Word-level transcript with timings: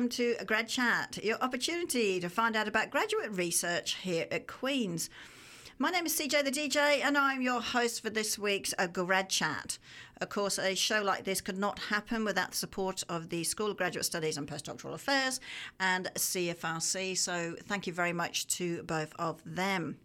welcome 0.00 0.08
to 0.08 0.34
Grad 0.46 0.66
Chat, 0.66 1.22
your 1.22 1.36
opportunity 1.42 2.20
to 2.20 2.30
find 2.30 2.56
out 2.56 2.66
about 2.66 2.88
graduate 2.88 3.32
research 3.32 3.96
here 3.96 4.26
at 4.30 4.46
Queen's. 4.46 5.10
My 5.78 5.90
name 5.90 6.06
is 6.06 6.18
CJ 6.18 6.42
the 6.42 6.50
DJ, 6.50 7.04
and 7.04 7.18
I'm 7.18 7.42
your 7.42 7.60
host 7.60 8.00
for 8.02 8.08
this 8.08 8.38
week's 8.38 8.72
uh, 8.78 8.86
Grad 8.86 9.28
Chat. 9.28 9.76
Of 10.18 10.30
course, 10.30 10.58
a 10.58 10.74
show 10.74 11.02
like 11.02 11.24
this 11.24 11.42
could 11.42 11.58
not 11.58 11.78
happen 11.78 12.24
without 12.24 12.52
the 12.52 12.56
support 12.56 13.04
of 13.10 13.28
the 13.28 13.44
School 13.44 13.72
of 13.72 13.76
Graduate 13.76 14.06
Studies 14.06 14.38
and 14.38 14.48
Postdoctoral 14.48 14.94
Affairs 14.94 15.38
and 15.78 16.10
CFRC, 16.14 17.18
so 17.18 17.54
thank 17.64 17.86
you 17.86 17.92
very 17.92 18.14
much 18.14 18.46
to 18.56 18.82
both 18.84 19.12
of 19.18 19.42
them. 19.44 19.98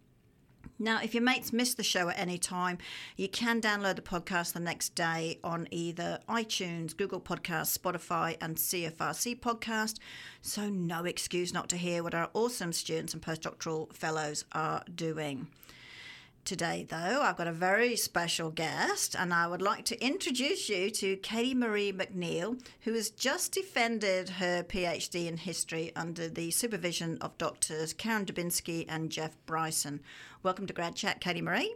Now, 0.77 0.99
if 1.01 1.13
your 1.13 1.23
mates 1.23 1.53
miss 1.53 1.73
the 1.73 1.83
show 1.83 2.09
at 2.09 2.19
any 2.19 2.37
time, 2.37 2.79
you 3.15 3.29
can 3.29 3.61
download 3.61 3.95
the 3.95 4.01
podcast 4.01 4.51
the 4.51 4.59
next 4.59 4.93
day 4.93 5.39
on 5.41 5.69
either 5.71 6.19
iTunes, 6.27 6.95
Google 6.95 7.21
Podcasts, 7.21 7.77
Spotify, 7.77 8.35
and 8.41 8.57
CFRC 8.57 9.39
Podcast. 9.39 9.99
So, 10.41 10.69
no 10.69 11.05
excuse 11.05 11.53
not 11.53 11.69
to 11.69 11.77
hear 11.77 12.03
what 12.03 12.13
our 12.13 12.29
awesome 12.33 12.73
students 12.73 13.13
and 13.13 13.23
postdoctoral 13.23 13.93
fellows 13.93 14.43
are 14.51 14.83
doing. 14.93 15.47
Today, 16.45 16.85
though, 16.87 17.23
I've 17.23 17.37
got 17.37 17.47
a 17.47 17.51
very 17.51 17.95
special 17.95 18.51
guest, 18.51 19.15
and 19.17 19.33
I 19.33 19.47
would 19.47 19.63
like 19.63 19.83
to 19.85 19.99
introduce 19.99 20.69
you 20.69 20.91
to 20.91 21.15
Katie 21.17 21.55
Marie 21.55 21.91
McNeill, 21.91 22.63
who 22.81 22.93
has 22.93 23.09
just 23.09 23.51
defended 23.51 24.29
her 24.29 24.61
PhD 24.61 25.25
in 25.25 25.37
history 25.37 25.91
under 25.95 26.29
the 26.29 26.51
supervision 26.51 27.17
of 27.19 27.35
doctors 27.39 27.93
Karen 27.93 28.27
Dubinsky 28.27 28.85
and 28.87 29.09
Jeff 29.09 29.35
Brison. 29.47 30.01
Welcome 30.43 30.67
to 30.67 30.73
Grad 30.73 30.95
Chat, 30.95 31.19
Katie 31.19 31.41
Marie. 31.41 31.73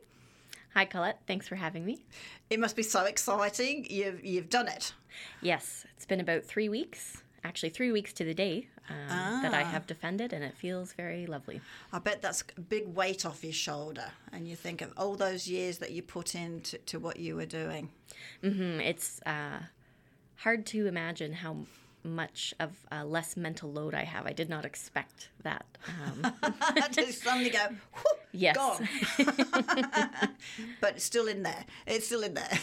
Hi, 0.75 0.85
Colette. 0.85 1.21
Thanks 1.25 1.47
for 1.47 1.55
having 1.55 1.83
me. 1.83 2.05
It 2.51 2.59
must 2.59 2.75
be 2.75 2.83
so 2.83 3.05
exciting. 3.05 3.87
You've, 3.89 4.23
you've 4.23 4.51
done 4.51 4.67
it. 4.67 4.93
Yes, 5.41 5.87
it's 5.95 6.05
been 6.05 6.19
about 6.19 6.45
three 6.45 6.69
weeks 6.69 7.23
actually 7.43 7.69
three 7.69 7.91
weeks 7.91 8.13
to 8.13 8.23
the 8.23 8.33
day 8.33 8.67
um, 8.89 8.95
ah. 9.09 9.39
that 9.43 9.53
I 9.53 9.63
have 9.63 9.87
defended, 9.87 10.33
and 10.33 10.43
it 10.43 10.55
feels 10.55 10.93
very 10.93 11.25
lovely. 11.25 11.61
I 11.93 11.99
bet 11.99 12.21
that's 12.21 12.43
a 12.57 12.61
big 12.61 12.87
weight 12.95 13.25
off 13.25 13.43
your 13.43 13.53
shoulder, 13.53 14.11
and 14.31 14.47
you 14.47 14.55
think 14.55 14.81
of 14.81 14.93
all 14.97 15.15
those 15.15 15.47
years 15.47 15.77
that 15.79 15.91
you 15.91 16.01
put 16.01 16.35
into 16.35 16.77
to 16.77 16.99
what 16.99 17.17
you 17.17 17.35
were 17.35 17.45
doing. 17.45 17.89
Mm-hmm. 18.43 18.81
It's 18.81 19.21
uh, 19.25 19.59
hard 20.37 20.65
to 20.67 20.87
imagine 20.87 21.33
how 21.33 21.57
much 22.15 22.53
of 22.59 22.71
a 22.91 23.05
less 23.05 23.37
mental 23.37 23.71
load 23.71 23.93
I 23.93 24.03
have. 24.03 24.25
I 24.25 24.33
did 24.33 24.49
not 24.49 24.65
expect 24.65 25.29
that. 25.43 25.65
Um, 25.87 26.33
to 26.91 27.11
suddenly 27.13 27.49
go, 27.49 27.67
yes. 28.31 28.55
gone. 28.55 28.87
but 30.81 30.95
it's 30.95 31.03
still 31.03 31.27
in 31.27 31.43
there. 31.43 31.65
It's 31.87 32.05
still 32.05 32.23
in 32.23 32.33
there. 32.33 32.59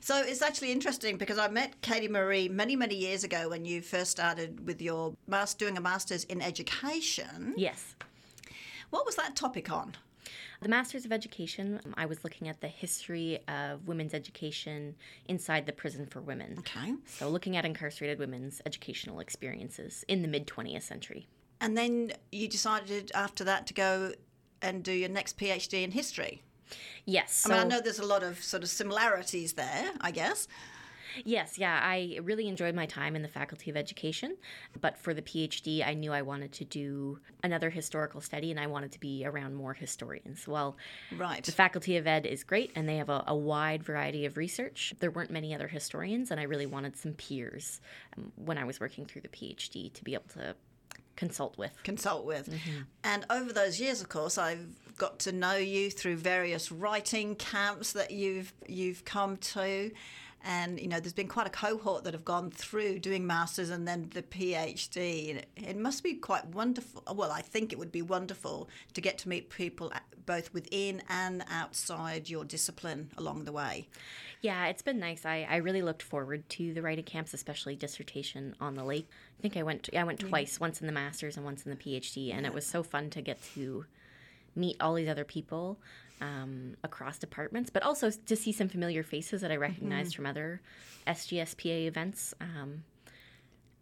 So 0.00 0.22
it's 0.22 0.42
actually 0.42 0.72
interesting 0.72 1.16
because 1.16 1.38
I 1.38 1.48
met 1.48 1.80
Katie 1.82 2.08
Marie 2.08 2.48
many, 2.48 2.76
many 2.76 2.96
years 2.96 3.24
ago 3.24 3.48
when 3.48 3.64
you 3.64 3.82
first 3.82 4.10
started 4.10 4.66
with 4.66 4.80
your 4.80 5.14
master, 5.26 5.64
doing 5.64 5.76
a 5.76 5.80
master's 5.80 6.24
in 6.24 6.40
education. 6.40 7.54
Yes. 7.56 7.94
What 8.90 9.04
was 9.04 9.16
that 9.16 9.36
topic 9.36 9.70
on? 9.70 9.96
The 10.62 10.68
Masters 10.68 11.04
of 11.04 11.12
Education, 11.12 11.80
I 11.94 12.06
was 12.06 12.24
looking 12.24 12.48
at 12.48 12.60
the 12.60 12.68
history 12.68 13.38
of 13.46 13.86
women's 13.86 14.14
education 14.14 14.94
inside 15.26 15.66
the 15.66 15.72
prison 15.72 16.06
for 16.06 16.20
women. 16.20 16.56
Okay. 16.60 16.94
So, 17.06 17.28
looking 17.28 17.56
at 17.56 17.64
incarcerated 17.64 18.18
women's 18.18 18.62
educational 18.64 19.20
experiences 19.20 20.04
in 20.08 20.22
the 20.22 20.28
mid 20.28 20.46
20th 20.46 20.82
century. 20.82 21.28
And 21.60 21.76
then 21.76 22.12
you 22.32 22.48
decided 22.48 23.12
after 23.14 23.44
that 23.44 23.66
to 23.68 23.74
go 23.74 24.12
and 24.62 24.82
do 24.82 24.92
your 24.92 25.08
next 25.08 25.38
PhD 25.38 25.82
in 25.82 25.90
history. 25.90 26.42
Yes. 27.04 27.34
So, 27.34 27.50
I 27.50 27.58
mean, 27.58 27.66
I 27.66 27.68
know 27.68 27.80
there's 27.80 27.98
a 27.98 28.06
lot 28.06 28.22
of 28.22 28.42
sort 28.42 28.62
of 28.62 28.68
similarities 28.68 29.52
there, 29.52 29.92
I 30.00 30.10
guess. 30.10 30.48
Yes, 31.24 31.58
yeah, 31.58 31.80
I 31.82 32.18
really 32.22 32.48
enjoyed 32.48 32.74
my 32.74 32.86
time 32.86 33.16
in 33.16 33.22
the 33.22 33.28
Faculty 33.28 33.70
of 33.70 33.76
Education, 33.76 34.36
but 34.80 34.98
for 34.98 35.14
the 35.14 35.22
PhD, 35.22 35.86
I 35.86 35.94
knew 35.94 36.12
I 36.12 36.22
wanted 36.22 36.52
to 36.52 36.64
do 36.64 37.18
another 37.42 37.70
historical 37.70 38.20
study 38.20 38.50
and 38.50 38.60
I 38.60 38.66
wanted 38.66 38.92
to 38.92 39.00
be 39.00 39.24
around 39.24 39.54
more 39.54 39.74
historians. 39.74 40.46
Well, 40.46 40.76
right. 41.16 41.42
the 41.42 41.52
Faculty 41.52 41.96
of 41.96 42.06
Ed 42.06 42.26
is 42.26 42.44
great 42.44 42.72
and 42.74 42.88
they 42.88 42.96
have 42.96 43.08
a, 43.08 43.24
a 43.26 43.36
wide 43.36 43.82
variety 43.82 44.26
of 44.26 44.36
research. 44.36 44.94
There 45.00 45.10
weren't 45.10 45.30
many 45.30 45.54
other 45.54 45.68
historians, 45.68 46.30
and 46.30 46.40
I 46.40 46.44
really 46.44 46.66
wanted 46.66 46.96
some 46.96 47.12
peers 47.12 47.80
um, 48.16 48.32
when 48.36 48.58
I 48.58 48.64
was 48.64 48.80
working 48.80 49.06
through 49.06 49.22
the 49.22 49.28
PhD 49.28 49.92
to 49.92 50.04
be 50.04 50.14
able 50.14 50.28
to 50.34 50.54
consult 51.16 51.58
with. 51.58 51.82
Consult 51.82 52.24
with. 52.24 52.48
Mm-hmm. 52.48 52.82
And 53.04 53.26
over 53.30 53.52
those 53.52 53.80
years, 53.80 54.00
of 54.00 54.08
course, 54.08 54.38
I've 54.38 54.66
got 54.96 55.18
to 55.20 55.32
know 55.32 55.56
you 55.56 55.90
through 55.90 56.16
various 56.16 56.70
writing 56.70 57.34
camps 57.36 57.92
that 57.92 58.10
you've 58.10 58.52
you've 58.66 59.04
come 59.04 59.36
to 59.38 59.90
and 60.46 60.80
you 60.80 60.86
know 60.86 61.00
there's 61.00 61.12
been 61.12 61.28
quite 61.28 61.46
a 61.46 61.50
cohort 61.50 62.04
that 62.04 62.14
have 62.14 62.24
gone 62.24 62.50
through 62.50 62.98
doing 63.00 63.26
masters 63.26 63.68
and 63.68 63.86
then 63.86 64.08
the 64.14 64.22
phd 64.22 65.42
it 65.56 65.76
must 65.76 66.02
be 66.02 66.14
quite 66.14 66.46
wonderful 66.46 67.02
well 67.14 67.32
i 67.32 67.42
think 67.42 67.72
it 67.72 67.78
would 67.78 67.92
be 67.92 68.00
wonderful 68.00 68.68
to 68.94 69.00
get 69.00 69.18
to 69.18 69.28
meet 69.28 69.50
people 69.50 69.92
both 70.26 70.52
within 70.52 71.02
and 71.08 71.44
outside 71.50 72.28
your 72.28 72.44
discipline 72.44 73.10
along 73.16 73.44
the 73.44 73.52
way. 73.52 73.88
Yeah 74.42 74.66
it's 74.66 74.82
been 74.82 74.98
nice. 74.98 75.24
I, 75.24 75.46
I 75.48 75.56
really 75.56 75.82
looked 75.82 76.02
forward 76.02 76.48
to 76.50 76.74
the 76.74 76.82
writing 76.82 77.04
camps 77.04 77.32
especially 77.32 77.76
dissertation 77.76 78.54
on 78.60 78.74
the 78.74 78.84
lake. 78.84 79.08
I 79.38 79.42
think 79.42 79.56
i 79.56 79.62
went 79.62 79.88
i 79.96 80.04
went 80.04 80.20
twice 80.20 80.56
yeah. 80.58 80.64
once 80.64 80.80
in 80.80 80.86
the 80.86 80.92
masters 80.92 81.36
and 81.36 81.44
once 81.44 81.64
in 81.64 81.70
the 81.70 81.76
phd 81.76 82.32
and 82.32 82.42
yeah. 82.42 82.48
it 82.48 82.54
was 82.54 82.66
so 82.66 82.82
fun 82.82 83.10
to 83.10 83.20
get 83.20 83.38
to 83.54 83.84
meet 84.54 84.76
all 84.80 84.94
these 84.94 85.08
other 85.08 85.24
people 85.24 85.78
um, 86.20 86.76
across 86.82 87.18
departments, 87.18 87.70
but 87.70 87.82
also 87.82 88.10
to 88.10 88.36
see 88.36 88.52
some 88.52 88.68
familiar 88.68 89.02
faces 89.02 89.40
that 89.40 89.50
I 89.50 89.56
recognized 89.56 90.12
mm-hmm. 90.12 90.16
from 90.16 90.26
other 90.26 90.60
SGSPA 91.06 91.86
events. 91.86 92.34
Um, 92.40 92.84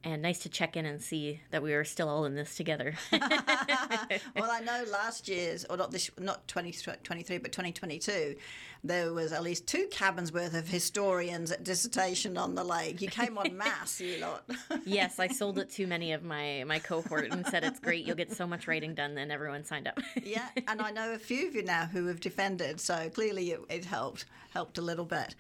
and 0.05 0.21
nice 0.21 0.41
to 0.41 0.51
check 0.51 0.77
in 0.77 0.85
and 0.85 1.01
see 1.01 1.41
that 1.51 1.63
we 1.63 1.73
are 1.73 1.83
still 1.83 2.09
all 2.09 2.27
in 2.27 2.35
this 2.35 2.57
together. 2.57 2.95
well, 3.13 4.51
I 4.51 4.61
know 4.61 4.85
last 4.93 5.29
year's, 5.29 5.65
or 5.65 5.79
not 5.79 5.91
this, 5.91 6.11
not 6.19 6.47
2023, 6.47 7.39
but 7.39 7.53
2022, 7.53 8.37
there 8.85 9.15
was 9.15 9.33
at 9.33 9.43
least 9.43 9.67
two 9.67 9.87
cabins 9.91 10.31
worth 10.31 10.55
of 10.55 10.69
historians 10.69 11.51
at 11.51 11.65
dissertation 11.65 12.37
on 12.37 12.55
the 12.55 12.63
lake. 12.63 13.01
You 13.01 13.09
came 13.09 13.39
on 13.39 13.57
mass, 13.57 13.99
you 13.99 14.19
lot. 14.19 14.45
yes, 14.85 15.19
I 15.19 15.29
sold 15.29 15.59
it 15.59 15.71
to 15.71 15.87
many 15.87 16.13
of 16.13 16.23
my 16.23 16.65
my 16.67 16.79
cohort 16.79 17.33
and 17.33 17.47
said 17.47 17.65
it's 17.65 17.81
great. 17.81 18.07
You'll 18.07 18.17
get 18.17 18.31
so 18.31 18.47
much 18.47 18.69
writing 18.69 18.95
done. 18.95 19.15
Then 19.15 19.31
everyone 19.31 19.65
signed 19.65 19.89
up. 19.89 19.99
yeah, 20.23 20.49
and 20.69 20.83
I 20.83 20.91
know 20.91 21.15
a 21.15 21.19
few 21.19 21.49
of 21.49 21.55
you 21.55 21.63
now 21.63 21.87
who 21.87 22.07
have 22.09 22.21
defended, 22.21 22.79
so 22.79 23.09
clearly 23.09 23.53
it, 23.53 23.61
it 23.71 23.85
helped 23.87 24.27
helped 24.53 24.77
a 24.77 24.83
little 24.83 25.07
bit. 25.07 25.35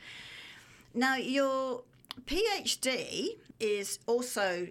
Now 0.94 1.16
your 1.16 1.82
PhD 2.26 3.28
is 3.60 3.98
also 4.06 4.68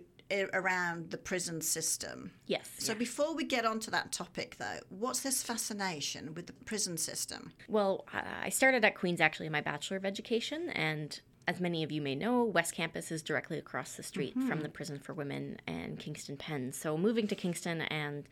around 0.54 1.12
the 1.12 1.18
prison 1.18 1.62
system. 1.62 2.32
Yes. 2.48 2.70
So 2.80 2.94
yeah. 2.94 2.98
before 2.98 3.36
we 3.36 3.44
get 3.44 3.66
onto 3.66 3.92
that 3.92 4.12
topic, 4.12 4.56
though, 4.58 4.80
what's 4.90 5.20
this 5.20 5.44
fascination 5.44 6.34
with 6.34 6.48
the 6.48 6.54
prison 6.54 6.98
system? 6.98 7.54
Well, 7.68 8.06
I 8.12 8.50
started 8.50 8.84
at 8.84 8.96
Queen's 8.96 9.22
actually 9.22 9.46
in 9.48 9.52
my 9.52 9.62
Bachelor 9.62 9.98
of 9.98 10.06
Education, 10.06 10.70
and 10.70 11.20
as 11.48 11.60
many 11.60 11.84
of 11.84 11.92
you 11.92 12.02
may 12.02 12.16
know, 12.16 12.44
West 12.44 12.74
Campus 12.74 13.12
is 13.12 13.22
directly 13.22 13.60
across 13.60 13.96
the 13.96 14.04
street 14.04 14.36
mm-hmm. 14.36 14.48
from 14.48 14.62
the 14.62 14.70
Prison 14.70 14.98
for 14.98 15.14
Women 15.14 15.58
and 15.68 16.00
Kingston 16.00 16.38
Pen. 16.38 16.72
So 16.72 16.98
moving 16.98 17.28
to 17.28 17.36
Kingston 17.36 17.82
and 17.82 18.28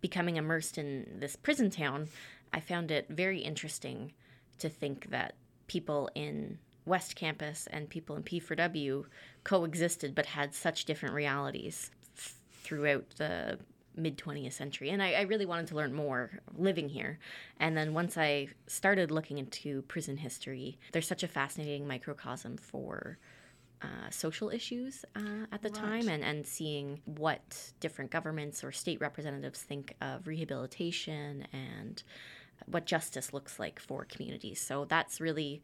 becoming 0.00 0.36
immersed 0.36 0.78
in 0.78 1.16
this 1.18 1.34
prison 1.34 1.70
town, 1.70 2.08
I 2.52 2.60
found 2.60 2.90
it 2.90 3.06
very 3.08 3.40
interesting 3.40 4.12
to 4.58 4.68
think 4.68 5.10
that 5.10 5.34
people 5.66 6.10
in 6.14 6.58
West 6.86 7.16
Campus 7.16 7.66
and 7.70 7.88
people 7.88 8.16
in 8.16 8.22
P4W 8.22 9.04
coexisted 9.42 10.14
but 10.14 10.26
had 10.26 10.54
such 10.54 10.84
different 10.84 11.14
realities 11.14 11.90
throughout 12.62 13.04
the 13.16 13.58
mid 13.96 14.18
20th 14.18 14.52
century. 14.52 14.90
And 14.90 15.02
I, 15.02 15.12
I, 15.12 15.20
really 15.22 15.46
wanted 15.46 15.68
to 15.68 15.76
learn 15.76 15.92
more 15.94 16.40
living 16.56 16.88
here. 16.88 17.18
And 17.60 17.76
then 17.76 17.94
once 17.94 18.18
I 18.18 18.48
started 18.66 19.10
looking 19.10 19.38
into 19.38 19.82
prison 19.82 20.16
history, 20.16 20.78
there's 20.92 21.06
such 21.06 21.22
a 21.22 21.28
fascinating 21.28 21.86
microcosm 21.86 22.56
for. 22.56 23.18
Uh, 23.82 24.08
social 24.08 24.48
issues 24.48 25.04
uh, 25.14 25.44
at 25.52 25.60
the 25.60 25.68
right. 25.68 25.74
time 25.74 26.08
and, 26.08 26.24
and 26.24 26.46
seeing 26.46 27.02
what 27.04 27.72
different 27.80 28.10
governments 28.10 28.64
or 28.64 28.72
state 28.72 28.98
representatives 28.98 29.60
think 29.60 29.94
of 30.00 30.26
rehabilitation 30.26 31.46
and 31.52 32.02
what 32.64 32.86
justice 32.86 33.34
looks 33.34 33.58
like 33.58 33.78
for 33.78 34.06
communities. 34.06 34.58
So 34.58 34.86
that's 34.86 35.20
really 35.20 35.60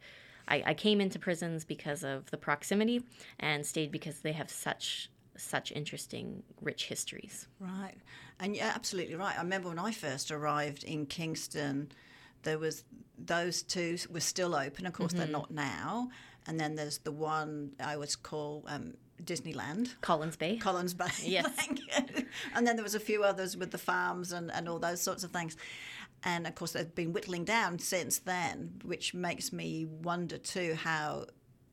I, 0.47 0.63
I 0.67 0.73
came 0.73 1.01
into 1.01 1.19
prisons 1.19 1.65
because 1.65 2.03
of 2.03 2.29
the 2.31 2.37
proximity 2.37 3.03
and 3.39 3.65
stayed 3.65 3.91
because 3.91 4.19
they 4.19 4.33
have 4.33 4.49
such 4.49 5.09
such 5.37 5.71
interesting, 5.71 6.43
rich 6.61 6.85
histories. 6.85 7.47
Right, 7.59 7.95
and 8.39 8.55
you're 8.55 8.65
absolutely 8.65 9.15
right. 9.15 9.37
I 9.37 9.41
remember 9.41 9.69
when 9.69 9.79
I 9.79 9.91
first 9.91 10.29
arrived 10.31 10.83
in 10.83 11.05
Kingston, 11.05 11.91
there 12.43 12.59
was 12.59 12.83
those 13.17 13.61
two 13.63 13.97
were 14.09 14.19
still 14.19 14.55
open. 14.55 14.85
Of 14.85 14.93
course, 14.93 15.11
mm-hmm. 15.11 15.19
they're 15.19 15.27
not 15.27 15.51
now. 15.51 16.09
And 16.47 16.59
then 16.59 16.75
there's 16.75 16.97
the 16.99 17.11
one 17.11 17.71
I 17.79 17.97
would 17.97 18.23
call 18.23 18.63
um, 18.67 18.95
Disneyland, 19.23 19.99
Collins 20.01 20.35
Bay. 20.35 20.57
Collins 20.57 20.93
Bay, 20.93 21.05
yes. 21.23 21.67
and 22.55 22.65
then 22.65 22.75
there 22.75 22.83
was 22.83 22.95
a 22.95 22.99
few 22.99 23.23
others 23.23 23.55
with 23.55 23.71
the 23.71 23.77
farms 23.77 24.31
and, 24.31 24.51
and 24.51 24.67
all 24.67 24.79
those 24.79 25.01
sorts 25.01 25.23
of 25.23 25.31
things. 25.31 25.55
And 26.23 26.45
of 26.45 26.55
course, 26.55 26.73
they've 26.73 26.93
been 26.93 27.13
whittling 27.13 27.45
down 27.45 27.79
since 27.79 28.19
then, 28.19 28.81
which 28.83 29.13
makes 29.13 29.51
me 29.51 29.85
wonder 29.85 30.37
too 30.37 30.75
how 30.75 31.25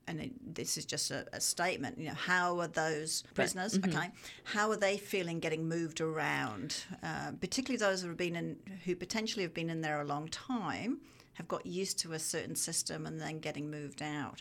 and 0.09 0.21
it, 0.21 0.55
this 0.55 0.79
is 0.79 0.85
just 0.85 1.11
a, 1.11 1.27
a, 1.35 1.41
statement, 1.41 1.99
you 1.99 2.07
know, 2.07 2.15
how 2.15 2.59
are 2.61 2.67
those 2.67 3.25
prisoners, 3.35 3.75
right. 3.75 3.91
mm-hmm. 3.91 3.99
okay, 3.99 4.11
how 4.45 4.71
are 4.71 4.77
they 4.77 4.97
feeling 4.97 5.39
getting 5.39 5.69
moved 5.69 6.01
around, 6.01 6.83
uh, 7.03 7.33
particularly 7.41 7.79
those 7.79 8.01
who 8.01 8.09
have 8.09 8.17
been 8.17 8.35
in, 8.35 8.57
who 8.87 8.97
potentially 8.97 9.43
have 9.43 9.53
been 9.53 9.69
in 9.69 9.83
there 9.83 10.01
a 10.01 10.05
long 10.05 10.27
time, 10.29 11.01
have 11.35 11.47
got 11.47 11.65
used 11.67 11.99
to 12.01 12.15
a 12.15 12.19
certain 12.19 12.57
system 12.57 13.07
and 13.07 13.21
then 13.21 13.39
getting 13.39 13.71
moved 13.71 14.03
out. 14.03 14.41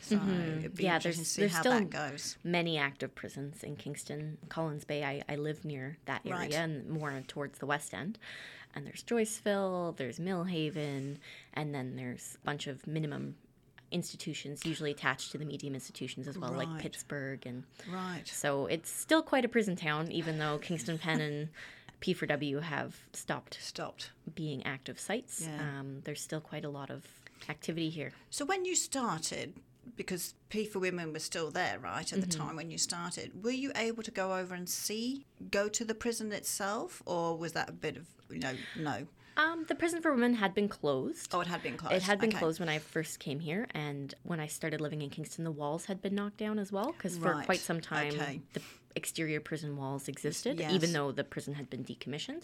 So 0.00 0.16
mm-hmm. 0.16 0.68
yeah, 0.78 0.98
there's, 0.98 1.36
there's 1.36 1.56
still 1.56 1.80
many 2.42 2.78
active 2.78 3.14
prisons 3.14 3.62
in 3.62 3.76
Kingston, 3.76 4.38
Collins 4.48 4.84
Bay. 4.84 5.04
I, 5.04 5.22
I 5.32 5.36
live 5.36 5.64
near 5.64 5.98
that 6.06 6.22
area 6.24 6.38
right. 6.38 6.54
and 6.54 6.88
more 6.88 7.22
towards 7.28 7.58
the 7.58 7.66
west 7.66 7.94
end. 7.94 8.18
And 8.74 8.86
there's 8.86 9.02
Joyceville, 9.02 9.96
there's 9.96 10.18
Millhaven, 10.18 11.18
and 11.54 11.74
then 11.74 11.96
there's 11.96 12.38
a 12.40 12.46
bunch 12.46 12.66
of 12.66 12.86
minimum 12.86 13.34
institutions, 13.90 14.64
usually 14.64 14.92
attached 14.92 15.32
to 15.32 15.38
the 15.38 15.44
medium 15.44 15.74
institutions 15.74 16.28
as 16.28 16.38
well, 16.38 16.52
right. 16.52 16.68
like 16.68 16.78
Pittsburgh 16.78 17.44
and 17.46 17.64
right. 17.92 18.22
So 18.24 18.66
it's 18.66 18.90
still 18.90 19.22
quite 19.22 19.44
a 19.44 19.48
prison 19.48 19.76
town, 19.76 20.10
even 20.12 20.38
though 20.38 20.58
Kingston 20.58 20.98
Pen 20.98 21.20
and 21.20 21.48
P4W 22.00 22.62
have 22.62 22.96
stopped 23.12 23.58
stopped 23.60 24.12
being 24.34 24.64
active 24.64 24.98
sites. 24.98 25.46
Yeah. 25.46 25.80
Um, 25.80 26.00
there's 26.04 26.20
still 26.20 26.40
quite 26.40 26.64
a 26.64 26.68
lot 26.68 26.90
of 26.90 27.04
activity 27.48 27.90
here. 27.90 28.12
So 28.30 28.44
when 28.44 28.64
you 28.64 28.74
started, 28.74 29.54
because 29.96 30.34
P 30.48 30.64
for 30.64 30.78
Women 30.78 31.12
was 31.12 31.22
still 31.22 31.50
there, 31.50 31.78
right, 31.78 32.00
at 32.00 32.06
mm-hmm. 32.06 32.20
the 32.20 32.26
time 32.36 32.56
when 32.56 32.70
you 32.70 32.78
started. 32.78 33.44
Were 33.44 33.50
you 33.50 33.72
able 33.76 34.02
to 34.02 34.10
go 34.10 34.34
over 34.34 34.54
and 34.54 34.68
see, 34.68 35.26
go 35.50 35.68
to 35.68 35.84
the 35.84 35.94
prison 35.94 36.32
itself, 36.32 37.02
or 37.06 37.36
was 37.36 37.52
that 37.52 37.68
a 37.68 37.72
bit 37.72 37.96
of, 37.96 38.06
you 38.30 38.40
know, 38.40 38.54
no? 38.76 39.06
Um, 39.36 39.64
the 39.68 39.74
prison 39.74 40.02
for 40.02 40.12
women 40.12 40.34
had 40.34 40.54
been 40.54 40.68
closed. 40.68 41.30
Oh, 41.32 41.40
it 41.40 41.46
had 41.46 41.62
been 41.62 41.76
closed. 41.76 41.94
It 41.94 42.02
had 42.02 42.20
been 42.20 42.30
okay. 42.30 42.38
closed 42.38 42.60
when 42.60 42.68
I 42.68 42.78
first 42.78 43.20
came 43.20 43.40
here, 43.40 43.66
and 43.72 44.12
when 44.22 44.40
I 44.40 44.46
started 44.46 44.80
living 44.80 45.02
in 45.02 45.10
Kingston, 45.10 45.44
the 45.44 45.50
walls 45.50 45.86
had 45.86 46.02
been 46.02 46.14
knocked 46.14 46.36
down 46.36 46.58
as 46.58 46.70
well 46.70 46.92
because 46.92 47.16
for 47.16 47.34
right. 47.34 47.46
quite 47.46 47.60
some 47.60 47.80
time 47.80 48.12
okay. 48.14 48.40
the 48.52 48.60
exterior 48.96 49.40
prison 49.40 49.76
walls 49.76 50.08
existed, 50.08 50.58
yes. 50.58 50.72
even 50.72 50.92
though 50.92 51.12
the 51.12 51.24
prison 51.24 51.54
had 51.54 51.70
been 51.70 51.84
decommissioned. 51.84 52.42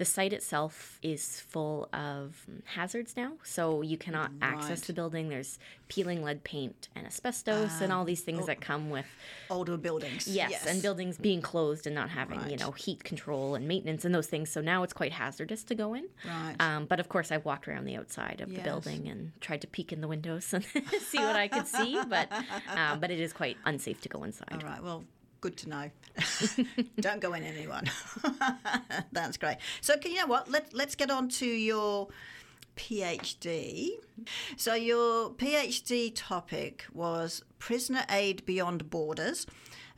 The 0.00 0.06
site 0.06 0.32
itself 0.32 0.98
is 1.02 1.40
full 1.40 1.86
of 1.92 2.46
hazards 2.64 3.18
now, 3.18 3.32
so 3.42 3.82
you 3.82 3.98
cannot 3.98 4.30
right. 4.40 4.54
access 4.54 4.80
the 4.80 4.94
building. 4.94 5.28
There's 5.28 5.58
peeling 5.88 6.22
lead 6.22 6.42
paint 6.42 6.88
and 6.96 7.06
asbestos 7.06 7.82
and 7.82 7.92
all 7.92 8.06
these 8.06 8.22
things 8.22 8.44
oh, 8.44 8.46
that 8.46 8.62
come 8.62 8.88
with 8.88 9.04
older 9.50 9.76
buildings. 9.76 10.26
Yes, 10.26 10.52
yes, 10.52 10.66
and 10.66 10.80
buildings 10.80 11.18
being 11.18 11.42
closed 11.42 11.86
and 11.86 11.94
not 11.94 12.08
having 12.08 12.38
right. 12.38 12.50
you 12.50 12.56
know 12.56 12.70
heat 12.70 13.04
control 13.04 13.54
and 13.54 13.68
maintenance 13.68 14.06
and 14.06 14.14
those 14.14 14.26
things. 14.26 14.48
So 14.48 14.62
now 14.62 14.84
it's 14.84 14.94
quite 14.94 15.12
hazardous 15.12 15.64
to 15.64 15.74
go 15.74 15.92
in. 15.92 16.06
Right. 16.26 16.56
Um, 16.60 16.86
but 16.86 16.98
of 16.98 17.10
course, 17.10 17.30
I've 17.30 17.44
walked 17.44 17.68
around 17.68 17.84
the 17.84 17.96
outside 17.96 18.40
of 18.40 18.48
yes. 18.48 18.56
the 18.56 18.64
building 18.64 19.06
and 19.06 19.32
tried 19.42 19.60
to 19.60 19.66
peek 19.66 19.92
in 19.92 20.00
the 20.00 20.08
windows 20.08 20.50
and 20.54 20.64
see 20.98 21.18
what 21.18 21.36
I 21.36 21.46
could 21.46 21.66
see, 21.66 22.00
but 22.08 22.32
um, 22.74 23.00
but 23.00 23.10
it 23.10 23.20
is 23.20 23.34
quite 23.34 23.58
unsafe 23.66 24.00
to 24.00 24.08
go 24.08 24.24
inside. 24.24 24.62
All 24.64 24.70
right. 24.70 24.82
Well, 24.82 25.04
good 25.40 25.56
to 25.58 25.68
know. 25.68 25.90
Don't 27.00 27.20
go 27.20 27.34
in 27.34 27.42
anyone. 27.42 27.84
That's 29.12 29.36
great. 29.36 29.58
So, 29.80 29.96
can 29.96 30.12
you 30.12 30.18
know 30.18 30.26
what? 30.26 30.50
Let, 30.50 30.74
let's 30.74 30.94
get 30.94 31.10
on 31.10 31.28
to 31.30 31.46
your 31.46 32.08
PhD. 32.76 33.90
So, 34.56 34.74
your 34.74 35.30
PhD 35.30 36.12
topic 36.14 36.86
was 36.92 37.42
Prisoner 37.58 38.04
Aid 38.10 38.44
Beyond 38.44 38.90
Borders, 38.90 39.46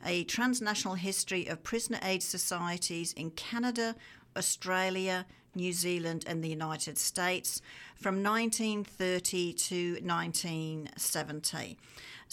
a 0.05 0.23
transnational 0.25 0.95
history 0.95 1.47
of 1.47 1.63
prisoner 1.63 1.99
aid 2.03 2.23
societies 2.23 3.13
in 3.13 3.31
Canada, 3.31 3.95
Australia, 4.35 5.25
New 5.55 5.71
Zealand, 5.71 6.25
and 6.27 6.43
the 6.43 6.49
United 6.49 6.97
States 6.97 7.61
from 7.95 8.23
1930 8.23 9.53
to 9.53 9.93
1970. 10.03 11.77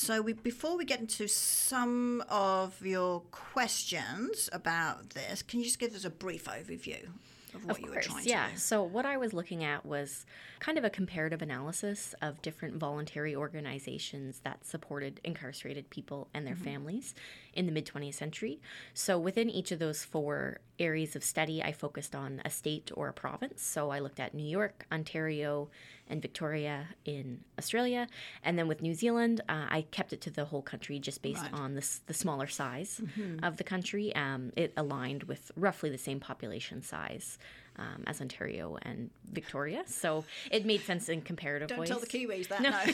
So, 0.01 0.23
we, 0.23 0.33
before 0.33 0.79
we 0.79 0.87
get 0.87 0.99
into 0.99 1.29
some 1.29 2.25
of 2.31 2.81
your 2.81 3.21
questions 3.33 4.49
about 4.51 5.11
this, 5.11 5.43
can 5.43 5.59
you 5.59 5.67
just 5.67 5.79
give 5.79 5.95
us 5.95 6.07
a 6.07 6.11
brief 6.11 6.47
overview 6.47 7.05
of 7.53 7.67
what 7.67 7.77
of 7.77 7.81
you 7.81 7.89
course, 7.89 8.09
were 8.09 8.15
trying 8.15 8.27
yeah. 8.27 8.45
to 8.45 8.49
do? 8.49 8.53
Yeah. 8.53 8.57
So, 8.57 8.83
what 8.83 9.05
I 9.05 9.19
was 9.19 9.35
looking 9.35 9.63
at 9.63 9.85
was 9.85 10.25
kind 10.59 10.79
of 10.79 10.85
a 10.85 10.91
comparative 10.91 11.43
analysis 11.43 12.15
of 12.23 12.41
different 12.41 12.77
voluntary 12.77 13.37
organizations 13.37 14.41
that 14.43 14.65
supported 14.65 15.21
incarcerated 15.23 15.91
people 15.91 16.29
and 16.33 16.47
their 16.47 16.55
mm-hmm. 16.55 16.65
families 16.65 17.15
in 17.55 17.67
the 17.67 17.73
mid 17.73 17.87
20th 17.87 18.15
century. 18.15 18.61
So, 18.95 19.19
within 19.19 19.51
each 19.51 19.73
of 19.73 19.79
those 19.79 20.05
four 20.05 20.61
areas 20.79 21.17
of 21.17 21.25
study, 21.25 21.63
I 21.63 21.73
focused 21.73 22.15
on 22.15 22.41
a 22.45 22.51
state 22.51 22.91
or 22.95 23.09
a 23.09 23.13
province. 23.13 23.63
So, 23.63 23.91
I 23.91 23.99
looked 23.99 24.21
at 24.21 24.35
New 24.35 24.49
York, 24.49 24.87
Ontario, 24.93 25.69
and 26.11 26.21
Victoria 26.21 26.89
in 27.05 27.41
Australia. 27.59 28.09
And 28.43 28.59
then 28.59 28.69
with 28.69 28.83
New 28.83 28.95
Zealand, 28.95 29.41
uh, 29.49 29.67
I 29.69 29.87
kept 29.93 30.13
it 30.13 30.21
to 30.23 30.31
the 30.31 30.45
whole 30.45 30.61
country 30.61 30.99
just 30.99 31.23
based 31.23 31.43
right. 31.43 31.55
on 31.55 31.75
the, 31.75 31.89
the 32.07 32.15
smaller 32.15 32.49
size 32.49 33.01
mm-hmm. 33.03 33.45
of 33.45 33.57
the 33.57 33.65
country. 33.65 34.15
Um, 34.15 34.53
it 34.57 34.73
aligned 34.77 35.25
with 35.25 35.53
roughly 35.57 35.89
the 35.89 35.99
same 35.99 36.21
population 36.21 36.83
size 36.83 37.39
um, 37.81 38.05
as 38.07 38.21
Ontario 38.21 38.77
and 38.83 39.11
Victoria. 39.33 39.83
So 39.87 40.25
it 40.51 40.67
made 40.67 40.83
sense 40.83 41.09
in 41.09 41.23
comparative 41.23 41.69
Don't 41.69 41.81
ways. 41.81 41.89
tell 41.89 41.99
the 41.99 42.07
Kiwis 42.07 42.49
that. 42.49 42.61
No. 42.61 42.71
no. 42.71 42.85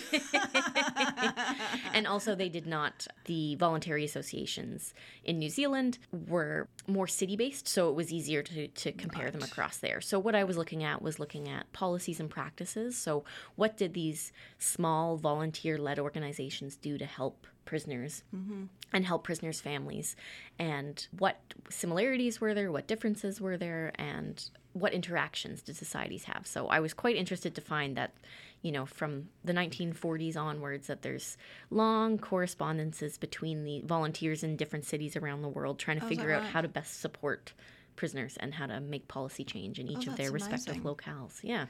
and 1.93 2.07
also, 2.07 2.35
they 2.35 2.49
did 2.49 2.67
not, 2.67 3.07
the 3.25 3.57
voluntary 3.57 4.05
associations 4.05 4.95
in 5.25 5.39
New 5.39 5.51
Zealand 5.51 5.99
were 6.29 6.69
more 6.87 7.09
city 7.09 7.37
based, 7.37 7.67
so 7.67 7.89
it 7.89 7.95
was 7.95 8.13
easier 8.13 8.43
to, 8.43 8.69
to 8.69 8.93
compare 8.93 9.25
right. 9.25 9.33
them 9.33 9.43
across 9.43 9.79
there. 9.79 10.01
So, 10.01 10.19
what 10.19 10.35
I 10.35 10.45
was 10.45 10.57
looking 10.57 10.85
at 10.85 11.03
was 11.03 11.19
looking 11.19 11.49
at 11.49 11.73
policies 11.73 12.21
and 12.21 12.31
practices. 12.31 12.97
So, 12.97 13.25
what 13.57 13.77
did 13.77 13.95
these 13.95 14.33
small 14.59 15.17
volunteer 15.17 15.79
led 15.79 15.99
organizations 15.99 16.77
do 16.77 16.97
to 16.97 17.07
help 17.07 17.47
prisoners 17.67 18.23
mm-hmm. 18.35 18.65
and 18.93 19.05
help 19.05 19.25
prisoners' 19.25 19.61
families, 19.61 20.17
and 20.59 21.07
what 21.19 21.39
similarities 21.69 22.41
were 22.41 22.55
there, 22.55 22.73
what 22.73 22.87
differences 22.87 23.41
were 23.41 23.59
there, 23.59 23.93
and 23.97 24.49
what 24.79 24.93
interactions 24.93 25.63
did 25.63 25.77
societies 25.77 26.25
have. 26.25 26.47
So 26.47 26.69
I 26.69 26.81
was 26.81 26.93
quite 26.93 27.17
interested 27.17 27.55
to 27.55 27.61
find 27.61 27.97
that, 27.97 28.15
you 28.61 28.71
know, 28.71 28.85
from 28.85 29.29
the 29.43 29.55
1940s 29.55 30.37
onwards, 30.37 30.87
that 30.89 31.03
there's 31.03 31.39
long 31.71 32.19
correspondences 32.19 33.17
between 33.17 33.65
the 33.65 33.81
volunteers 33.87 34.43
in 34.43 34.57
different 34.57 34.85
cities 34.85 35.17
around 35.17 35.43
the 35.43 35.49
world 35.49 35.79
trying 35.79 35.99
to 35.99 36.05
oh, 36.05 36.09
figure 36.09 36.31
out 36.31 36.43
right? 36.43 36.51
how 36.51 36.61
to 36.61 36.69
best 36.69 37.01
support 37.01 37.55
prisoners 37.97 38.37
and 38.39 38.55
how 38.55 38.67
to 38.67 38.79
make 38.81 39.09
policy 39.09 39.45
change 39.45 39.79
in 39.79 39.89
oh, 39.89 39.93
each 39.93 40.09
oh, 40.09 40.11
of 40.11 40.17
their 40.19 40.29
amazing. 40.29 40.53
respective 40.53 40.83
locales. 40.83 41.41
Yeah. 41.43 41.67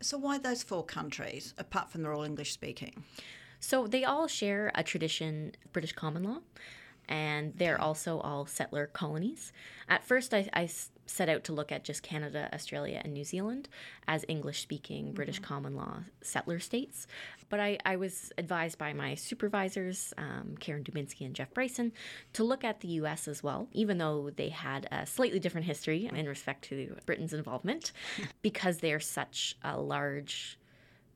So 0.00 0.16
why 0.16 0.38
those 0.38 0.62
four 0.62 0.84
countries, 0.84 1.54
apart 1.58 1.90
from 1.90 2.02
they're 2.02 2.14
all 2.14 2.24
English 2.24 2.52
speaking? 2.52 3.04
So 3.60 3.86
they 3.86 4.04
all 4.04 4.26
share 4.26 4.72
a 4.74 4.82
tradition 4.82 5.52
of 5.64 5.72
British 5.72 5.92
common 5.92 6.22
law, 6.22 6.38
and 7.08 7.52
they're 7.56 7.80
also 7.80 8.20
all 8.20 8.46
settler 8.46 8.86
colonies. 8.86 9.52
At 9.88 10.04
first, 10.04 10.34
I, 10.34 10.48
I 10.52 10.68
set 11.06 11.28
out 11.28 11.44
to 11.44 11.52
look 11.52 11.72
at 11.72 11.84
just 11.84 12.02
Canada, 12.02 12.48
Australia, 12.52 13.00
and 13.02 13.12
New 13.12 13.24
Zealand 13.24 13.68
as 14.06 14.24
English 14.28 14.60
speaking 14.60 15.12
British 15.12 15.36
mm-hmm. 15.36 15.54
common 15.54 15.76
law 15.76 16.00
settler 16.22 16.58
states. 16.58 17.06
But 17.48 17.60
I, 17.60 17.78
I 17.84 17.96
was 17.96 18.32
advised 18.38 18.78
by 18.78 18.92
my 18.92 19.14
supervisors, 19.14 20.12
um, 20.18 20.56
Karen 20.58 20.84
Dubinsky 20.84 21.24
and 21.24 21.34
Jeff 21.34 21.54
Brison, 21.54 21.92
to 22.34 22.44
look 22.44 22.64
at 22.64 22.80
the 22.80 22.88
US 22.88 23.28
as 23.28 23.42
well, 23.42 23.68
even 23.72 23.98
though 23.98 24.30
they 24.34 24.48
had 24.48 24.88
a 24.90 25.06
slightly 25.06 25.38
different 25.38 25.66
history 25.66 26.10
in 26.12 26.26
respect 26.26 26.64
to 26.66 26.96
Britain's 27.06 27.32
involvement, 27.32 27.92
because 28.42 28.78
they're 28.78 29.00
such 29.00 29.56
a 29.62 29.80
large 29.80 30.58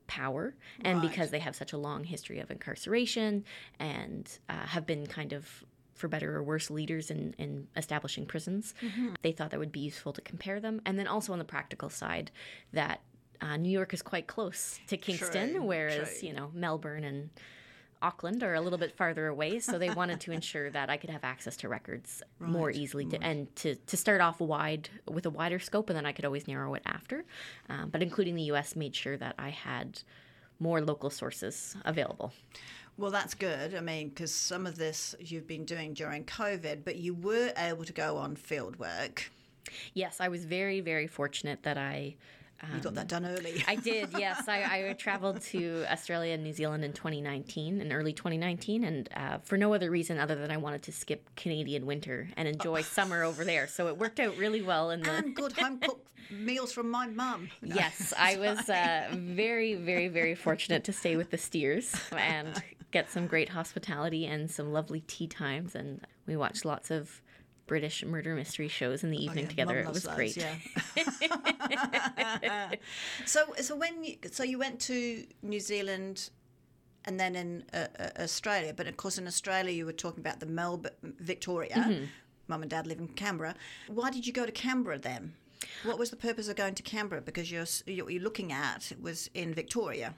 power 0.07 0.53
and 0.81 0.99
right. 0.99 1.09
because 1.09 1.29
they 1.29 1.39
have 1.39 1.55
such 1.55 1.71
a 1.71 1.77
long 1.77 2.03
history 2.03 2.39
of 2.39 2.51
incarceration 2.51 3.45
and 3.79 4.39
uh, 4.49 4.65
have 4.65 4.85
been 4.85 5.07
kind 5.07 5.31
of 5.31 5.63
for 6.01 6.07
better 6.07 6.35
or 6.35 6.43
worse 6.43 6.69
leaders 6.69 7.11
in, 7.11 7.33
in 7.37 7.67
establishing 7.77 8.25
prisons. 8.25 8.73
Mm-hmm. 8.81 9.13
They 9.21 9.31
thought 9.31 9.51
that 9.51 9.59
would 9.59 9.71
be 9.71 9.79
useful 9.79 10.11
to 10.13 10.21
compare 10.21 10.59
them. 10.59 10.81
And 10.85 10.99
then 10.99 11.07
also 11.07 11.31
on 11.31 11.39
the 11.39 11.45
practical 11.45 11.89
side, 11.89 12.31
that 12.73 13.01
uh, 13.39 13.55
New 13.55 13.69
York 13.69 13.93
is 13.93 14.01
quite 14.01 14.27
close 14.27 14.79
to 14.87 14.97
Kingston, 14.97 15.51
true, 15.53 15.61
whereas, 15.61 16.19
true. 16.19 16.29
you 16.29 16.33
know, 16.33 16.51
Melbourne 16.53 17.03
and 17.03 17.29
Auckland 18.01 18.41
are 18.41 18.55
a 18.55 18.61
little 18.61 18.79
bit 18.79 18.97
farther 18.97 19.27
away, 19.27 19.59
so 19.59 19.77
they 19.77 19.91
wanted 19.91 20.19
to 20.21 20.31
ensure 20.31 20.71
that 20.71 20.89
I 20.89 20.97
could 20.97 21.11
have 21.11 21.23
access 21.23 21.55
to 21.57 21.69
records 21.69 22.23
right, 22.39 22.49
more 22.49 22.71
easily 22.71 23.05
to, 23.05 23.23
and 23.23 23.55
to, 23.57 23.75
to 23.75 23.97
start 23.97 24.21
off 24.21 24.39
wide 24.39 24.89
with 25.07 25.27
a 25.27 25.29
wider 25.29 25.59
scope, 25.59 25.89
and 25.89 25.97
then 25.97 26.05
I 26.05 26.11
could 26.11 26.25
always 26.25 26.47
narrow 26.47 26.73
it 26.73 26.81
after. 26.85 27.25
Um, 27.69 27.89
but 27.89 28.01
including 28.01 28.35
the 28.35 28.43
U.S. 28.43 28.75
made 28.75 28.95
sure 28.95 29.17
that 29.17 29.35
I 29.37 29.49
had 29.49 30.01
more 30.59 30.81
local 30.81 31.09
sources 31.09 31.75
available. 31.85 32.31
Well, 33.01 33.09
that's 33.09 33.33
good. 33.33 33.73
I 33.73 33.79
mean, 33.79 34.09
because 34.09 34.31
some 34.31 34.67
of 34.67 34.75
this 34.75 35.15
you've 35.19 35.47
been 35.47 35.65
doing 35.65 35.95
during 35.95 36.23
COVID, 36.23 36.85
but 36.85 36.97
you 36.97 37.15
were 37.15 37.51
able 37.57 37.83
to 37.83 37.93
go 37.93 38.17
on 38.17 38.35
field 38.35 38.77
work. 38.77 39.31
Yes, 39.95 40.17
I 40.19 40.27
was 40.27 40.45
very, 40.45 40.81
very 40.81 41.07
fortunate 41.07 41.63
that 41.63 41.79
I 41.79 42.13
um, 42.61 42.75
you 42.75 42.79
got 42.81 42.93
that 42.93 43.07
done 43.07 43.25
early. 43.25 43.63
I 43.67 43.75
did, 43.75 44.09
yes. 44.19 44.47
I, 44.47 44.89
I, 44.89 44.93
traveled 44.93 45.41
to 45.41 45.83
Australia 45.89 46.35
and 46.35 46.43
New 46.43 46.53
Zealand 46.53 46.85
in 46.85 46.93
2019, 46.93 47.81
in 47.81 47.91
early 47.91 48.13
2019, 48.13 48.83
and 48.83 49.09
uh, 49.15 49.39
for 49.39 49.57
no 49.57 49.73
other 49.73 49.89
reason 49.89 50.19
other 50.19 50.35
than 50.35 50.51
I 50.51 50.57
wanted 50.57 50.83
to 50.83 50.91
skip 50.91 51.27
Canadian 51.35 51.87
winter 51.87 52.29
and 52.37 52.47
enjoy 52.47 52.81
oh. 52.81 52.83
summer 52.83 53.23
over 53.23 53.43
there. 53.43 53.65
So 53.65 53.87
it 53.87 53.97
worked 53.97 54.19
out 54.19 54.37
really 54.37 54.61
well. 54.61 54.91
In 54.91 55.01
the 55.01 55.11
and 55.11 55.35
good 55.35 55.53
home 55.53 55.79
cooked 55.79 56.07
meals 56.29 56.71
from 56.71 56.91
my 56.91 57.07
mum. 57.07 57.49
No, 57.63 57.75
yes, 57.75 58.13
I 58.15 58.37
was 58.37 58.69
uh, 58.69 59.07
very, 59.11 59.73
very, 59.73 60.07
very 60.07 60.35
fortunate 60.35 60.83
to 60.83 60.93
stay 60.93 61.15
with 61.15 61.31
the 61.31 61.39
Steers 61.39 61.95
and 62.11 62.61
get 62.91 63.09
some 63.09 63.27
great 63.27 63.49
hospitality 63.49 64.25
and 64.25 64.49
some 64.49 64.71
lovely 64.71 65.01
tea 65.01 65.27
times. 65.27 65.75
And 65.75 66.01
we 66.27 66.35
watched 66.35 66.65
lots 66.65 66.91
of 66.91 67.21
British 67.67 68.03
murder 68.03 68.35
mystery 68.35 68.67
shows 68.67 69.03
in 69.03 69.11
the 69.11 69.23
evening 69.23 69.45
Oh, 69.45 69.47
Yeah, 69.47 69.49
together. 69.49 69.83
Mum 69.83 69.87
It 69.87 69.93
was 69.93 70.05
great. 70.05 70.35
those, 70.35 70.45
Yeah. 72.41 72.71
so, 73.25 73.53
so 73.61 73.75
when 73.75 74.03
you, 74.03 74.17
so 74.31 74.43
you 74.43 74.57
went 74.57 74.79
to 74.81 75.25
New 75.41 75.59
Zealand, 75.59 76.29
and 77.05 77.19
then 77.19 77.35
in 77.35 77.63
uh, 77.73 77.87
uh, 77.99 78.09
Australia, 78.19 78.73
but 78.75 78.87
of 78.87 78.97
course 78.97 79.17
in 79.17 79.25
Australia 79.25 79.71
you 79.71 79.85
were 79.85 79.93
talking 79.93 80.19
about 80.19 80.39
the 80.39 80.45
Melbourne, 80.45 80.91
Victoria. 81.01 81.75
Mm-hmm. 81.75 82.05
Mum 82.47 82.61
and 82.61 82.69
Dad 82.69 82.85
live 82.85 82.99
in 82.99 83.07
Canberra. 83.07 83.55
Why 83.87 84.11
did 84.11 84.27
you 84.27 84.33
go 84.33 84.45
to 84.45 84.51
Canberra 84.51 84.99
then? 84.99 85.33
What 85.83 85.99
was 85.99 86.09
the 86.09 86.15
purpose 86.15 86.47
of 86.47 86.55
going 86.55 86.75
to 86.75 86.83
Canberra? 86.83 87.21
Because 87.21 87.51
you're 87.51 87.65
you're 87.85 88.21
looking 88.21 88.51
at 88.51 88.91
was 89.01 89.29
in 89.33 89.53
Victoria, 89.53 90.13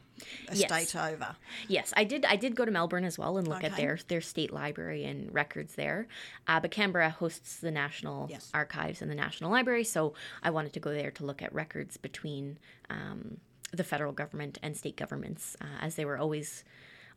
a 0.50 0.56
Yes. 0.56 0.88
state 0.88 0.96
over. 1.00 1.36
Yes, 1.68 1.94
I 1.96 2.04
did. 2.04 2.26
I 2.26 2.36
did 2.36 2.56
go 2.56 2.66
to 2.66 2.72
Melbourne 2.72 3.04
as 3.06 3.18
well 3.18 3.38
and 3.38 3.48
look 3.48 3.64
at 3.64 3.76
their 3.76 3.98
their 4.08 4.22
state 4.22 4.52
library 4.54 5.04
and 5.06 5.34
records 5.34 5.76
there. 5.76 6.08
Uh, 6.48 6.60
but 6.60 6.72
Canberra 6.72 7.10
hosts 7.10 7.58
the 7.58 7.72
National 7.72 8.28
Yes. 8.30 8.50
Archives 8.54 9.02
and 9.02 9.10
the 9.12 9.16
National 9.16 9.52
Library, 9.52 9.84
so 9.84 10.14
I 10.42 10.50
wanted 10.50 10.74
to 10.74 10.80
go 10.80 10.92
there 10.94 11.12
to 11.12 11.26
look 11.26 11.42
at 11.42 11.54
records 11.54 11.98
between 11.98 12.58
um, 12.90 13.38
the 13.72 13.84
federal 13.84 14.12
government 14.14 14.58
and 14.62 14.78
state 14.78 14.96
governments, 14.98 15.56
uh, 15.62 15.66
as 15.82 15.96
they 15.96 16.06
were 16.06 16.18
always. 16.18 16.64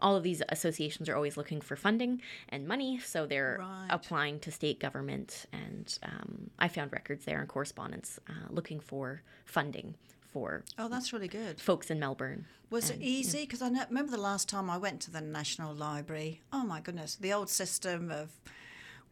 All 0.01 0.17
of 0.17 0.23
these 0.23 0.43
associations 0.49 1.09
are 1.09 1.15
always 1.17 1.37
looking 1.37 1.61
for 1.61 1.77
funding 1.77 2.21
and 2.49 2.67
money, 2.69 2.99
so 2.99 3.27
they're 3.27 3.57
Right. 3.61 3.89
applying 3.91 4.41
to 4.41 4.51
state 4.51 4.79
government. 4.81 5.47
And 5.53 5.99
um, 6.03 6.51
I 6.59 6.69
found 6.69 6.93
records 6.93 7.25
there 7.25 7.41
and 7.41 7.49
correspondence 7.49 8.19
uh, 8.29 8.33
looking 8.51 8.81
for 8.81 9.23
funding 9.45 9.95
for 10.33 10.65
Oh, 10.79 10.89
that's 10.89 11.13
really 11.13 11.29
good. 11.29 11.61
folks 11.61 11.91
in 11.91 11.99
Melbourne. 11.99 12.47
Was 12.69 12.91
it 12.91 13.01
easy? 13.01 13.43
Because 13.43 13.63
I 13.63 13.69
know, 13.69 13.85
remember 13.89 14.11
the 14.11 14.19
last 14.21 14.49
time 14.49 14.69
I 14.69 14.77
went 14.77 15.01
to 15.03 15.11
the 15.11 15.21
National 15.21 15.73
Library. 15.73 16.43
Oh 16.53 16.65
my 16.65 16.81
goodness, 16.81 17.15
the 17.15 17.33
old 17.33 17.49
system 17.49 18.11
of 18.11 18.31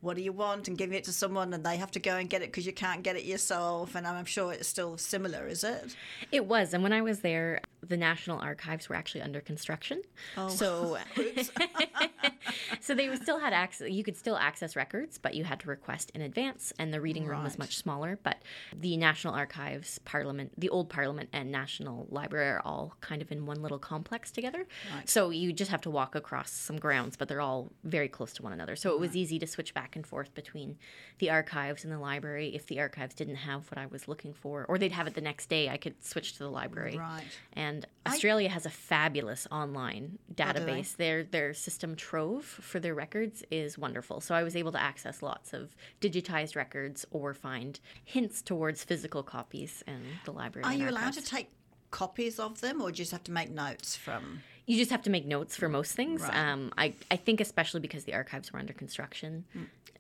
what 0.05 0.17
do 0.17 0.23
you 0.23 0.33
want 0.33 0.69
and 0.69 0.77
giving 0.77 0.97
it 0.97 1.05
to 1.05 1.13
someone 1.13 1.53
and 1.55 1.65
they 1.65 1.77
have 1.77 1.91
to 1.93 1.99
go 1.99 2.17
and 2.17 2.29
get 2.29 2.43
it 2.43 2.47
because 2.47 2.67
you 2.67 2.73
can't 2.73 3.03
get 3.03 3.17
it 3.17 3.25
yourself. 3.25 3.95
And 3.95 4.07
I'm 4.07 4.25
sure 4.27 4.53
it's 4.53 4.69
still 4.69 4.99
similar, 4.99 5.49
is 5.49 5.65
it? 5.65 5.97
It 6.31 6.47
was, 6.47 6.75
and 6.75 6.83
when 6.83 6.93
I 6.93 7.01
was 7.01 7.21
there, 7.21 7.61
the 7.83 7.97
National 7.97 8.39
Archives 8.39 8.89
were 8.89 8.97
actually 8.97 9.23
under 9.23 9.41
construction. 9.41 10.03
Oh. 10.37 10.49
So, 10.49 10.99
so 12.81 12.95
they 12.95 13.15
still 13.17 13.39
had 13.39 13.53
access. 13.53 13.91
You 13.91 14.05
could 14.05 14.17
still 14.17 14.37
access 14.37 14.77
records, 14.77 15.19
but 15.19 15.35
you 15.35 15.45
had 15.45 15.61
to 15.61 15.69
request 15.69 16.11
in 16.15 16.21
advance, 16.21 16.73
and 16.79 16.93
the 16.93 17.01
reading 17.01 17.27
room 17.27 17.43
was 17.45 17.59
much 17.59 17.77
smaller. 17.77 18.19
But 18.23 18.43
the 18.79 18.97
National 18.97 19.35
Archives, 19.35 19.99
Parliament, 20.05 20.53
the 20.59 20.69
old 20.69 20.89
Parliament, 20.89 21.29
and 21.33 21.51
National 21.51 22.07
Library 22.11 22.49
are 22.49 22.63
all 22.65 22.97
kind 23.01 23.23
of 23.23 23.31
in 23.33 23.47
one 23.47 23.63
little 23.63 23.79
complex 23.79 24.31
together. 24.31 24.67
Right. 24.95 25.09
So 25.09 25.31
you 25.31 25.53
just 25.53 25.71
have 25.71 25.81
to 25.83 25.91
walk 25.91 26.15
across 26.15 26.51
some 26.51 26.79
grounds, 26.79 27.17
but 27.17 27.29
they're 27.29 27.41
all 27.41 27.73
very 27.85 28.09
close 28.09 28.33
to 28.35 28.43
one 28.43 28.53
another. 28.53 28.77
So 28.77 28.93
it 28.93 29.01
was 29.01 29.17
easy 29.17 29.39
to 29.39 29.47
switch 29.47 29.75
back 29.75 29.97
and 29.97 30.07
forth 30.07 30.35
between 30.35 30.77
the 31.19 31.31
archives 31.31 31.85
and 31.85 31.93
the 31.93 31.99
library. 31.99 32.55
If 32.55 32.67
the 32.67 32.81
archives 32.81 33.15
didn't 33.15 33.37
have 33.37 33.71
what 33.71 33.79
I 33.79 33.87
was 33.87 34.09
looking 34.09 34.33
for, 34.35 34.65
or 34.69 34.79
they'd 34.79 34.93
have 34.93 35.07
it 35.07 35.15
the 35.15 35.21
next 35.21 35.49
day, 35.49 35.69
I 35.69 35.77
could 35.77 36.05
switch 36.05 36.33
to 36.35 36.39
the 36.41 36.51
library. 36.51 36.99
Right. 36.99 37.25
And 37.53 37.87
Australia 38.07 38.49
has 38.49 38.67
a 38.67 38.71
fabulous 38.71 39.47
online 39.51 40.19
Oh, 40.31 40.35
database. 40.35 40.97
Their 40.97 41.25
their 41.25 41.55
system 41.55 41.97
Trove 42.15 42.45
for 42.45 42.79
their 42.79 42.95
records 42.95 43.43
is 43.51 43.77
wonderful. 43.77 44.21
So 44.21 44.37
I 44.37 44.45
was 44.45 44.55
able 44.55 44.71
to 44.71 44.81
access 44.81 45.21
lots 45.21 45.53
of 45.53 45.75
digitized 46.01 46.55
records 46.55 47.05
or 47.11 47.35
find 47.35 47.81
hints 48.05 48.41
towards 48.41 48.85
physical 48.85 49.25
copies 49.25 49.83
in 49.89 50.01
the 50.25 50.33
library. 50.33 50.65
Are 50.65 50.75
you 50.75 50.89
allowed 50.89 51.15
to 51.15 51.23
take 51.25 51.49
copies 51.91 52.39
of 52.39 52.61
them 52.61 52.81
or 52.81 52.93
do 52.93 52.99
you 52.99 53.05
just 53.05 53.11
have 53.11 53.25
to 53.25 53.33
make 53.33 53.51
notes 53.51 53.97
from? 53.97 54.43
You 54.65 54.79
just 54.79 54.93
have 54.93 55.03
to 55.03 55.11
make 55.11 55.27
notes 55.27 55.57
for 55.57 55.69
most 55.69 55.97
things. 55.97 56.23
Right. 56.23 56.37
Um, 56.37 56.73
I, 56.79 56.95
I 57.11 57.17
think 57.17 57.41
especially 57.41 57.81
because 57.81 58.05
the 58.05 58.15
archives 58.15 58.53
were 58.53 58.61
under 58.61 58.73
construction, 58.73 59.45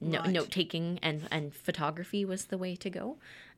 no, 0.00 0.20
Right. 0.20 0.30
note 0.30 0.52
taking 0.52 1.00
and, 1.02 1.26
and 1.32 1.52
photography 1.52 2.24
was 2.24 2.44
the 2.44 2.58
way 2.58 2.76
to 2.76 2.90
go. 2.90 3.16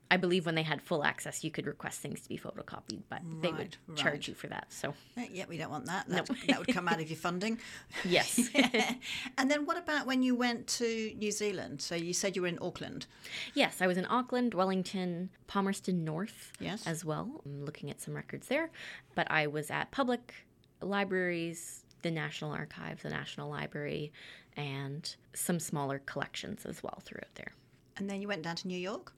I 0.08 0.16
believe 0.18 0.46
when 0.46 0.54
they 0.54 0.62
had 0.62 0.80
full 0.82 1.02
access, 1.02 1.42
you 1.42 1.50
could 1.50 1.66
request 1.66 2.00
things 2.00 2.20
to 2.20 2.28
be 2.28 2.38
photocopied, 2.38 3.02
but 3.08 3.22
they 3.42 3.50
would 3.50 3.76
Right, 3.88 3.96
charge 3.98 4.28
you 4.28 4.34
for 4.34 4.46
that. 4.46 4.72
So 4.72 4.94
Eh, 5.16 5.26
Yeah, 5.32 5.46
we 5.48 5.56
don't 5.56 5.70
want 5.70 5.86
that. 5.86 6.08
That, 6.08 6.28
that 6.46 6.58
would 6.60 6.68
come 6.68 6.86
out 6.86 7.00
of 7.00 7.08
your 7.10 7.16
funding. 7.16 7.58
yes, 8.04 8.48
and 9.38 9.50
then 9.50 9.66
what 9.66 9.76
about 9.76 10.06
when 10.06 10.22
you 10.22 10.36
went 10.36 10.68
to 10.78 11.12
New 11.16 11.32
Zealand? 11.32 11.82
So 11.82 11.96
you 11.96 12.12
said 12.12 12.36
you 12.36 12.42
were 12.42 12.48
in 12.48 12.58
Auckland. 12.62 13.06
yes, 13.54 13.82
I 13.82 13.88
was 13.88 13.96
in 13.98 14.06
Auckland, 14.06 14.54
Wellington, 14.54 15.30
Palmerston 15.48 16.04
North, 16.04 16.52
Yes. 16.60 16.86
as 16.86 17.04
well. 17.04 17.40
I'm 17.44 17.64
looking 17.64 17.90
at 17.90 18.00
some 18.00 18.14
records 18.14 18.46
there, 18.46 18.70
but 19.16 19.28
I 19.30 19.48
was 19.48 19.70
at 19.72 19.90
public 19.90 20.34
libraries, 20.80 21.82
the 22.02 22.10
National 22.10 22.52
Archives, 22.52 23.02
the 23.02 23.10
National 23.10 23.50
Library, 23.50 24.12
and 24.56 25.16
some 25.34 25.58
smaller 25.58 25.98
collections 26.06 26.64
as 26.64 26.82
well 26.82 27.02
throughout 27.04 27.34
there. 27.34 27.52
And 27.96 28.08
then 28.08 28.22
you 28.22 28.28
went 28.28 28.42
down 28.42 28.56
to 28.56 28.68
New 28.68 28.78
York? 28.78 29.12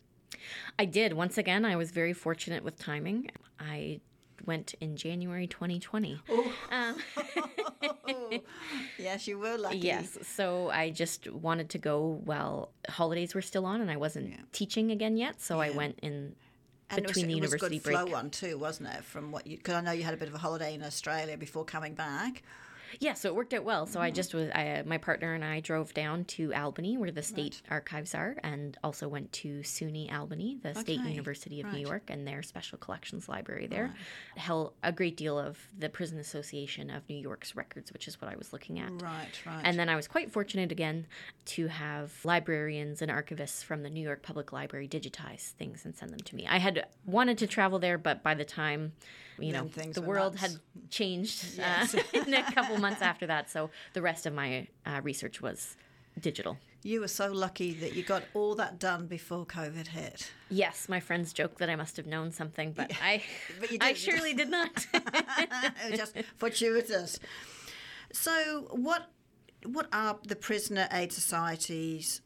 I 0.78 0.84
did. 0.84 1.12
Once 1.12 1.38
again, 1.38 1.64
I 1.64 1.76
was 1.76 1.90
very 1.90 2.12
fortunate 2.12 2.62
with 2.64 2.78
timing. 2.78 3.30
I 3.58 4.00
went 4.46 4.74
in 4.80 4.96
January 4.96 5.46
2020. 5.46 6.20
Um, 6.70 6.96
Yes, 8.98 9.26
you 9.28 9.38
were 9.38 9.56
lucky. 9.56 9.78
yes. 9.78 10.18
So 10.22 10.70
I 10.70 10.90
just 10.90 11.30
wanted 11.30 11.70
to 11.70 11.78
go 11.78 12.20
while 12.24 12.70
holidays 12.88 13.34
were 13.34 13.42
still 13.42 13.66
on 13.66 13.80
and 13.80 13.90
I 13.90 13.96
wasn't 13.96 14.34
teaching 14.52 14.90
again 14.90 15.16
yet. 15.16 15.40
So 15.40 15.60
I 15.60 15.70
went 15.70 15.98
in 16.02 16.34
And 16.90 17.04
between 17.06 17.26
it 17.26 17.28
the 17.28 17.34
was, 17.40 17.50
university 17.50 17.76
it 17.76 17.84
was 17.84 17.86
a 17.86 17.88
good 17.90 17.96
break. 17.96 18.08
flow 18.08 18.12
one 18.18 18.30
too, 18.30 18.58
wasn't 18.58 18.88
it? 18.90 19.04
From 19.04 19.30
what 19.32 19.46
you, 19.46 19.56
because 19.56 19.74
I 19.74 19.80
know 19.80 19.92
you 19.92 20.02
had 20.04 20.14
a 20.14 20.16
bit 20.16 20.28
of 20.28 20.34
a 20.34 20.38
holiday 20.38 20.74
in 20.74 20.82
Australia 20.82 21.36
before 21.36 21.64
coming 21.64 21.94
back. 21.94 22.42
Yeah, 23.00 23.14
so 23.14 23.28
it 23.28 23.34
worked 23.34 23.54
out 23.54 23.64
well. 23.64 23.84
Mm-hmm. 23.84 23.92
So 23.92 24.00
I 24.00 24.10
just 24.10 24.34
was, 24.34 24.50
I, 24.50 24.82
my 24.86 24.98
partner 24.98 25.34
and 25.34 25.44
I 25.44 25.60
drove 25.60 25.94
down 25.94 26.24
to 26.26 26.52
Albany, 26.54 26.96
where 26.96 27.10
the 27.10 27.22
state 27.22 27.62
archives 27.70 28.14
are, 28.14 28.36
and 28.42 28.76
also 28.82 29.08
went 29.08 29.32
to 29.34 29.60
SUNY 29.60 30.12
Albany, 30.12 30.58
the 30.62 30.74
State 30.74 31.00
University 31.00 31.60
of 31.60 31.66
right. 31.66 31.74
New 31.74 31.80
York, 31.80 32.04
and 32.08 32.26
their 32.26 32.42
special 32.42 32.78
collections 32.78 33.28
library 33.28 33.66
there. 33.66 33.94
Held 34.36 34.72
a 34.82 34.92
great 34.92 35.16
deal 35.16 35.38
of 35.38 35.58
the 35.78 35.88
Prison 35.88 36.18
Association 36.18 36.90
of 36.90 37.08
New 37.08 37.16
York's 37.16 37.56
records, 37.56 37.92
which 37.92 38.08
is 38.08 38.20
what 38.20 38.30
I 38.30 38.36
was 38.36 38.52
looking 38.52 38.78
at. 38.78 38.90
Right, 39.02 39.28
right. 39.46 39.60
And 39.64 39.78
then 39.78 39.88
I 39.88 39.96
was 39.96 40.08
quite 40.08 40.30
fortunate 40.30 40.72
again 40.72 41.06
to 41.46 41.66
have 41.68 42.12
librarians 42.24 43.02
and 43.02 43.10
archivists 43.10 43.62
from 43.64 43.82
the 43.82 43.90
New 43.90 44.02
York 44.02 44.22
Public 44.22 44.52
Library 44.52 44.88
digitize 44.88 45.52
things 45.52 45.84
and 45.84 45.94
send 45.96 46.12
them 46.12 46.20
to 46.20 46.36
me. 46.36 46.46
I 46.46 46.58
had 46.58 46.86
wanted 47.06 47.38
to 47.38 47.46
travel 47.46 47.78
there, 47.78 47.98
but 47.98 48.22
by 48.22 48.34
the 48.34 48.44
time, 48.44 48.92
you 49.38 49.52
Then 49.52 49.70
know, 49.76 49.92
the 49.92 50.02
world 50.02 50.34
nuts. 50.34 50.42
had 50.42 50.60
changed 50.90 51.60
uh, 51.60 51.86
in 52.12 52.34
a 52.34 52.42
couple 52.52 52.77
months 52.78 53.02
after 53.02 53.26
that. 53.26 53.50
So 53.50 53.70
the 53.92 54.02
rest 54.02 54.26
of 54.26 54.34
my 54.34 54.66
uh, 54.86 55.00
research 55.02 55.40
was 55.40 55.76
digital. 56.20 56.56
you 56.82 57.00
were 57.00 57.08
so 57.08 57.30
lucky 57.32 57.72
that 57.74 57.94
you 57.94 58.02
got 58.02 58.22
all 58.34 58.54
that 58.56 58.78
done 58.78 59.06
before 59.06 59.44
COVID 59.46 59.88
hit. 59.88 60.30
Yes, 60.50 60.88
my 60.88 61.00
friends 61.00 61.32
joke 61.32 61.58
that 61.58 61.68
I 61.70 61.76
must 61.76 61.96
have 61.96 62.06
known 62.06 62.30
something, 62.32 62.72
but 62.72 62.90
I, 63.02 63.22
But 63.60 63.70
you 63.70 63.78
I 63.80 63.92
surely 63.94 64.34
did 64.34 64.48
not. 64.50 64.86
it 64.94 65.90
was 65.90 65.98
just 65.98 66.16
fortuitous. 66.36 67.18
So, 68.12 68.68
what 68.70 69.10
what 69.64 69.88
are 69.92 70.18
the 70.26 70.36
prisoner 70.36 70.88
aid 70.92 71.12
societies, 71.12 72.20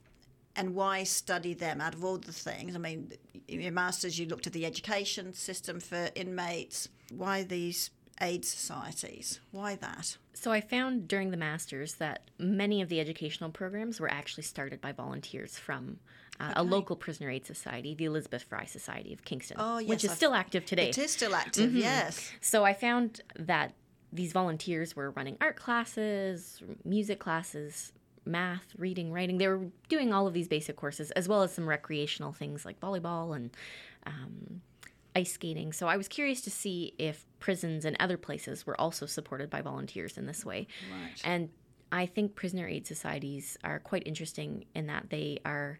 and 0.54 0.74
why 0.74 1.04
study 1.04 1.54
them? 1.54 1.80
Out 1.80 1.94
of 1.94 2.04
all 2.04 2.18
the 2.18 2.32
things, 2.32 2.74
I 2.74 2.78
mean, 2.78 3.12
in 3.48 3.60
your 3.60 3.72
masters, 3.72 4.18
you 4.18 4.26
looked 4.26 4.46
at 4.46 4.52
the 4.52 4.66
education 4.66 5.32
system 5.32 5.80
for 5.80 6.10
inmates. 6.14 6.88
Why 7.10 7.42
these 7.42 7.90
aid 8.20 8.44
societies? 8.44 9.40
Why 9.50 9.74
that? 9.76 10.16
So 10.34 10.50
I 10.52 10.60
found 10.60 11.08
during 11.08 11.30
the 11.30 11.36
masters 11.36 11.94
that 11.94 12.30
many 12.38 12.82
of 12.82 12.88
the 12.88 13.00
educational 13.00 13.50
programs 13.50 14.00
were 14.00 14.10
actually 14.10 14.44
started 14.44 14.80
by 14.80 14.92
volunteers 14.92 15.56
from 15.58 15.98
uh, 16.40 16.52
a 16.56 16.62
local 16.62 16.96
prisoner 16.96 17.30
aid 17.30 17.46
society, 17.46 17.94
the 17.94 18.04
Elizabeth 18.06 18.42
Fry 18.42 18.64
Society 18.64 19.12
of 19.12 19.24
Kingston, 19.24 19.56
Oh, 19.60 19.78
yes, 19.78 19.88
which 19.88 20.04
is 20.04 20.10
I've- 20.10 20.16
still 20.16 20.34
active 20.34 20.64
today. 20.64 20.88
It 20.88 20.98
is 20.98 21.10
still 21.12 21.34
active, 21.34 21.74
yes. 21.74 22.30
So 22.40 22.64
I 22.64 22.72
found 22.74 23.20
that 23.38 23.74
these 24.12 24.32
volunteers 24.32 24.94
were 24.96 25.10
running 25.12 25.36
art 25.40 25.56
classes, 25.56 26.62
music 26.84 27.18
classes, 27.18 27.92
math, 28.24 28.64
reading, 28.78 29.12
writing. 29.12 29.38
They 29.38 29.48
were 29.48 29.66
doing 29.88 30.12
all 30.12 30.26
of 30.26 30.34
these 30.34 30.48
basic 30.48 30.76
courses 30.76 31.10
as 31.12 31.28
well 31.28 31.42
as 31.42 31.52
some 31.52 31.68
recreational 31.68 32.32
things 32.32 32.64
like 32.64 32.78
volleyball 32.80 33.34
and 33.36 33.50
um, 34.06 34.60
ice 35.14 35.32
skating. 35.32 35.72
So 35.72 35.88
I 35.88 35.96
was 35.96 36.08
curious 36.08 36.40
to 36.42 36.50
see 36.50 36.94
if 36.98 37.26
prisons 37.38 37.84
and 37.84 37.96
other 38.00 38.16
places 38.16 38.66
were 38.66 38.80
also 38.80 39.06
supported 39.06 39.50
by 39.50 39.60
volunteers 39.60 40.16
in 40.16 40.26
this 40.26 40.44
way. 40.44 40.66
Right. 40.90 41.20
And 41.24 41.50
I 41.90 42.06
think 42.06 42.34
prisoner 42.34 42.66
aid 42.66 42.86
societies 42.86 43.58
are 43.62 43.78
quite 43.78 44.06
interesting 44.06 44.64
in 44.74 44.86
that 44.86 45.10
they 45.10 45.38
are 45.44 45.78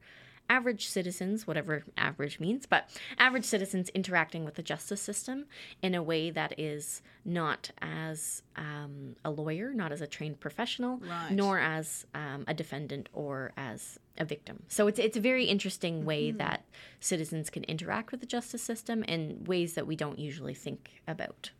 average 0.52 0.86
citizens, 0.86 1.46
whatever 1.46 1.82
average 1.96 2.38
means, 2.38 2.66
but 2.66 2.82
average 3.18 3.44
citizens 3.46 3.88
interacting 3.90 4.44
with 4.44 4.54
the 4.56 4.62
justice 4.62 5.00
system 5.00 5.46
in 5.80 5.94
a 5.94 6.02
way 6.02 6.30
that 6.30 6.52
is 6.58 7.00
not 7.24 7.70
as 7.80 8.42
um, 8.56 9.16
a 9.24 9.30
lawyer, 9.30 9.72
not 9.72 9.92
as 9.92 10.00
a 10.02 10.06
trained 10.06 10.38
professional, 10.40 10.98
Right. 10.98 11.30
nor 11.32 11.58
as 11.58 12.06
um, 12.14 12.44
a 12.46 12.54
defendant 12.54 13.08
or 13.14 13.52
as 13.56 13.98
a 14.18 14.24
victim. 14.26 14.56
So 14.68 14.88
it's 14.88 14.98
it's 14.98 15.16
a 15.16 15.20
very 15.32 15.46
interesting 15.46 16.04
way 16.04 16.30
that 16.32 16.64
citizens 17.00 17.48
can 17.48 17.64
interact 17.64 18.10
with 18.12 18.20
the 18.20 18.26
justice 18.26 18.62
system 18.62 19.02
in 19.04 19.44
ways 19.52 19.72
that 19.76 19.86
we 19.86 19.96
don't 19.96 20.18
usually 20.18 20.54
think 20.54 20.90
about. 21.08 21.50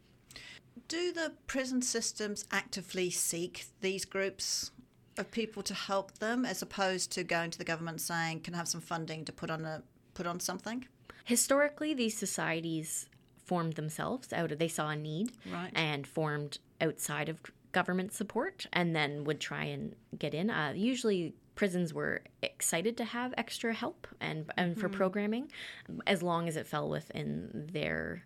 Do 0.89 1.13
the 1.13 1.33
prison 1.47 1.81
systems 1.81 2.45
actively 2.51 3.09
seek 3.11 3.65
these 3.81 4.05
groups 4.05 4.72
of 5.19 5.31
people 5.31 5.63
to 5.65 5.75
help 5.75 6.19
them, 6.19 6.45
as 6.45 6.63
opposed 6.63 7.13
to 7.13 7.25
going 7.25 7.51
to 7.51 7.59
the 7.59 7.65
government 7.65 8.01
saying, 8.01 8.41
"Can 8.41 8.55
I 8.55 8.59
have 8.59 8.69
some 8.69 8.81
funding 8.81 9.25
to 9.27 9.33
put 9.33 9.51
on 9.51 9.65
a 9.65 9.83
put 10.15 10.27
on 10.27 10.41
something"? 10.41 10.87
Historically, 11.25 11.95
these 11.95 12.17
societies 12.17 13.09
formed 13.45 13.75
themselves 13.75 14.33
out 14.33 14.53
of 14.53 14.59
they 14.59 14.69
saw 14.69 14.89
a 14.91 14.97
need 14.97 15.33
Right. 15.51 15.71
and 15.75 16.07
formed 16.07 16.59
outside 16.81 17.29
of 17.29 17.41
government 17.73 18.13
support 18.13 18.67
and 18.73 18.95
then 18.95 19.25
would 19.25 19.41
try 19.41 19.65
and 19.65 19.95
get 20.19 20.35
in. 20.35 20.51
Uh, 20.51 20.73
usually 20.77 21.35
prisons 21.55 21.93
were 21.93 22.23
excited 22.43 22.97
to 22.97 23.05
have 23.05 23.35
extra 23.37 23.73
help 23.75 24.07
and 24.21 24.51
and 24.57 24.79
for 24.81 24.89
programming 24.89 25.51
as 26.07 26.23
long 26.23 26.49
as 26.49 26.57
it 26.57 26.67
fell 26.67 26.89
within 26.89 27.69
their 27.73 28.25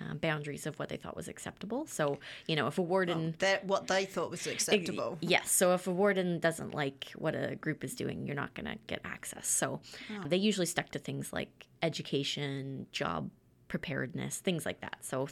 uh, 0.00 0.14
boundaries 0.14 0.66
of 0.66 0.78
what 0.78 0.88
they 0.88 0.96
thought 0.96 1.16
was 1.16 1.28
acceptable. 1.28 1.86
So, 1.86 2.18
you 2.46 2.56
know, 2.56 2.66
if 2.66 2.78
a 2.78 2.82
warden 2.82 3.34
They're, 3.38 3.60
what 3.62 3.86
they 3.86 4.04
thought 4.04 4.30
was 4.30 4.46
acceptable. 4.46 5.18
Yes. 5.20 5.50
So 5.50 5.72
if 5.74 5.86
a 5.86 5.92
warden 5.92 6.40
doesn't 6.40 6.74
like 6.74 7.12
what 7.16 7.34
a 7.34 7.56
group 7.56 7.84
is 7.84 7.94
doing, 7.94 8.26
you're 8.26 8.36
not 8.36 8.54
going 8.54 8.66
to 8.66 8.76
get 8.86 9.00
access. 9.04 9.46
So 9.46 9.80
they 10.26 10.36
usually 10.36 10.66
stuck 10.66 10.90
to 10.90 10.98
things 10.98 11.32
like 11.32 11.66
education, 11.82 12.86
job 12.92 13.30
preparedness, 13.68 14.38
things 14.38 14.66
like 14.66 14.80
that. 14.80 14.98
So 15.00 15.28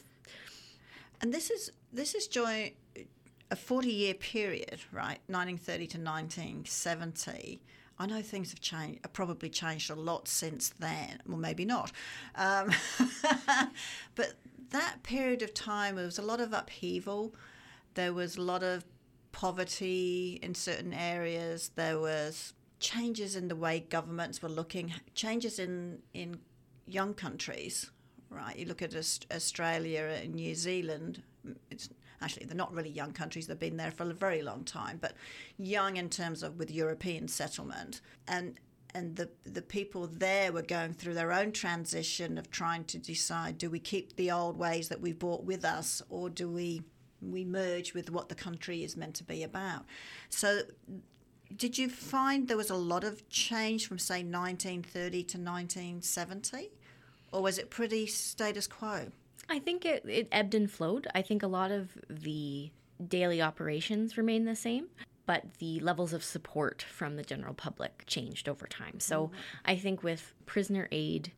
And 1.21 1.33
this 1.33 1.49
is 1.49 1.71
this 1.91 2.15
is 2.15 2.27
during 2.27 2.73
a 3.51 3.55
forty 3.55 3.91
year 3.91 4.13
period, 4.13 4.79
right? 4.91 5.19
Nineteen 5.27 5.57
thirty 5.57 5.87
to 5.87 5.97
nineteen 5.97 6.65
seventy. 6.65 7.61
I 7.99 8.07
know 8.07 8.21
things 8.21 8.49
have 8.49 8.59
changed, 8.59 9.01
probably 9.13 9.49
changed 9.49 9.91
a 9.91 9.95
lot 9.95 10.27
since 10.27 10.73
then. 10.79 11.21
Well, 11.27 11.37
maybe 11.37 11.63
not. 11.63 11.91
Um, 12.35 12.71
but 14.15 14.33
that 14.73 15.03
period 15.03 15.41
of 15.41 15.53
time, 15.53 15.95
there 15.95 16.05
was 16.05 16.19
a 16.19 16.23
lot 16.23 16.41
of 16.41 16.51
upheaval. 16.51 17.33
There 17.93 18.11
was 18.11 18.35
a 18.35 18.41
lot 18.41 18.63
of 18.63 18.83
poverty 19.31 20.39
in 20.41 20.53
certain 20.53 20.93
areas. 20.93 21.71
There 21.75 21.99
was 21.99 22.53
changes 22.79 23.35
in 23.35 23.47
the 23.47 23.55
way 23.55 23.79
governments 23.79 24.41
were 24.41 24.49
looking, 24.49 24.93
changes 25.15 25.59
in 25.59 25.99
in 26.13 26.39
young 26.85 27.13
countries. 27.13 27.89
Right, 28.29 28.57
you 28.57 28.65
look 28.65 28.81
at 28.81 28.95
Australia 29.31 30.19
and 30.21 30.33
New 30.35 30.55
Zealand. 30.55 31.21
It's 31.69 31.89
actually 32.19 32.47
they're 32.47 32.57
not 32.57 32.73
really 32.73 32.89
young 32.89 33.13
countries; 33.13 33.47
they've 33.47 33.59
been 33.59 33.77
there 33.77 33.91
for 33.91 34.09
a 34.09 34.13
very 34.13 34.41
long 34.41 34.63
time, 34.63 34.97
but 34.99 35.13
young 35.57 35.97
in 35.97 36.09
terms 36.09 36.41
of 36.41 36.57
with 36.57 36.71
European 36.71 37.27
settlement 37.27 38.01
and 38.27 38.59
and 38.93 39.15
the 39.15 39.29
the 39.43 39.61
people 39.61 40.07
there 40.07 40.51
were 40.51 40.61
going 40.61 40.93
through 40.93 41.13
their 41.13 41.31
own 41.31 41.51
transition 41.51 42.37
of 42.37 42.49
trying 42.51 42.85
to 42.85 42.97
decide: 42.97 43.57
do 43.57 43.69
we 43.69 43.79
keep 43.79 44.15
the 44.15 44.31
old 44.31 44.57
ways 44.57 44.89
that 44.89 45.01
we 45.01 45.13
brought 45.13 45.43
with 45.43 45.65
us, 45.65 46.01
or 46.09 46.29
do 46.29 46.49
we 46.49 46.83
we 47.21 47.45
merge 47.45 47.93
with 47.93 48.09
what 48.11 48.29
the 48.29 48.35
country 48.35 48.83
is 48.83 48.97
meant 48.97 49.15
to 49.15 49.23
be 49.23 49.43
about? 49.43 49.85
So 50.29 50.61
did 51.55 51.77
you 51.77 51.87
find 51.89 52.47
there 52.47 52.57
was 52.57 52.69
a 52.69 52.75
lot 52.75 53.03
of 53.03 53.27
change 53.29 53.87
from 53.87 53.99
say 53.99 54.23
1930 54.23 55.11
to 55.23 55.37
1970 55.37 56.71
or 57.31 57.43
was 57.43 57.59
it 57.59 57.69
pretty 57.69 58.07
status 58.07 58.65
quo 58.65 59.11
I 59.49 59.59
think 59.59 59.85
it, 59.85 60.03
it 60.07 60.27
ebbed 60.31 60.55
and 60.55 60.69
flowed. 60.69 61.07
I 61.13 61.21
think 61.21 61.43
a 61.43 61.47
lot 61.47 61.71
of 61.71 61.89
the 62.09 62.71
daily 63.05 63.41
operations 63.41 64.17
remained 64.17 64.47
the 64.47 64.55
same, 64.55 64.87
but 65.25 65.43
the 65.59 65.79
levels 65.79 66.13
of 66.13 66.23
support 66.23 66.81
from 66.81 67.15
the 67.15 67.23
general 67.23 67.53
public 67.53 68.03
changed 68.07 68.49
over 68.49 68.67
time. 68.67 68.99
So 68.99 69.31
I 69.65 69.75
think 69.75 70.03
with 70.03 70.33
prisoner 70.45 70.87
aid, 70.91 71.31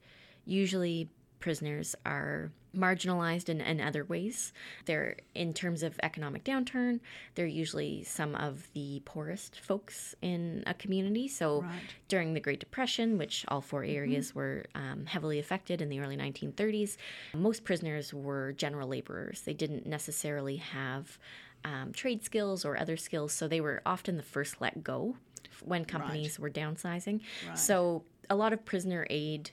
usually 0.45 1.09
prisoners 1.39 1.95
are 2.05 2.51
marginalized 2.75 3.47
in, 3.47 3.61
in 3.61 3.79
other 3.79 4.03
ways. 4.03 4.51
They're, 4.85 5.15
in 5.33 5.53
terms 5.53 5.81
of 5.83 5.97
economic 6.03 6.43
downturn, 6.43 6.99
they're 7.35 7.45
usually 7.45 8.03
some 8.03 8.35
of 8.35 8.67
the 8.73 9.01
poorest 9.05 9.59
folks 9.61 10.13
in 10.21 10.63
a 10.67 10.73
community. 10.73 11.27
So 11.27 11.61
Right. 11.61 11.71
during 12.09 12.33
the 12.33 12.39
Great 12.41 12.59
Depression, 12.59 13.17
which 13.17 13.45
all 13.47 13.61
four 13.61 13.83
areas 13.83 14.35
were 14.35 14.65
um, 14.75 15.05
heavily 15.05 15.39
affected 15.39 15.81
in 15.81 15.89
the 15.89 15.99
early 15.99 16.17
1930s, 16.17 16.97
most 17.33 17.63
prisoners 17.63 18.13
were 18.13 18.51
general 18.53 18.89
laborers. 18.89 19.41
They 19.41 19.53
didn't 19.53 19.85
necessarily 19.85 20.57
have 20.57 21.17
um, 21.65 21.91
trade 21.91 22.23
skills 22.23 22.63
or 22.63 22.77
other 22.77 22.95
skills, 22.95 23.33
so 23.33 23.47
they 23.47 23.59
were 23.59 23.81
often 23.85 24.15
the 24.15 24.23
first 24.23 24.61
let 24.61 24.83
go 24.83 25.17
when 25.63 25.83
companies 25.83 26.37
were 26.39 26.49
downsizing. 26.49 27.21
So 27.55 28.03
a 28.29 28.35
lot 28.35 28.53
of 28.53 28.63
prisoner 28.63 29.05
aid 29.09 29.51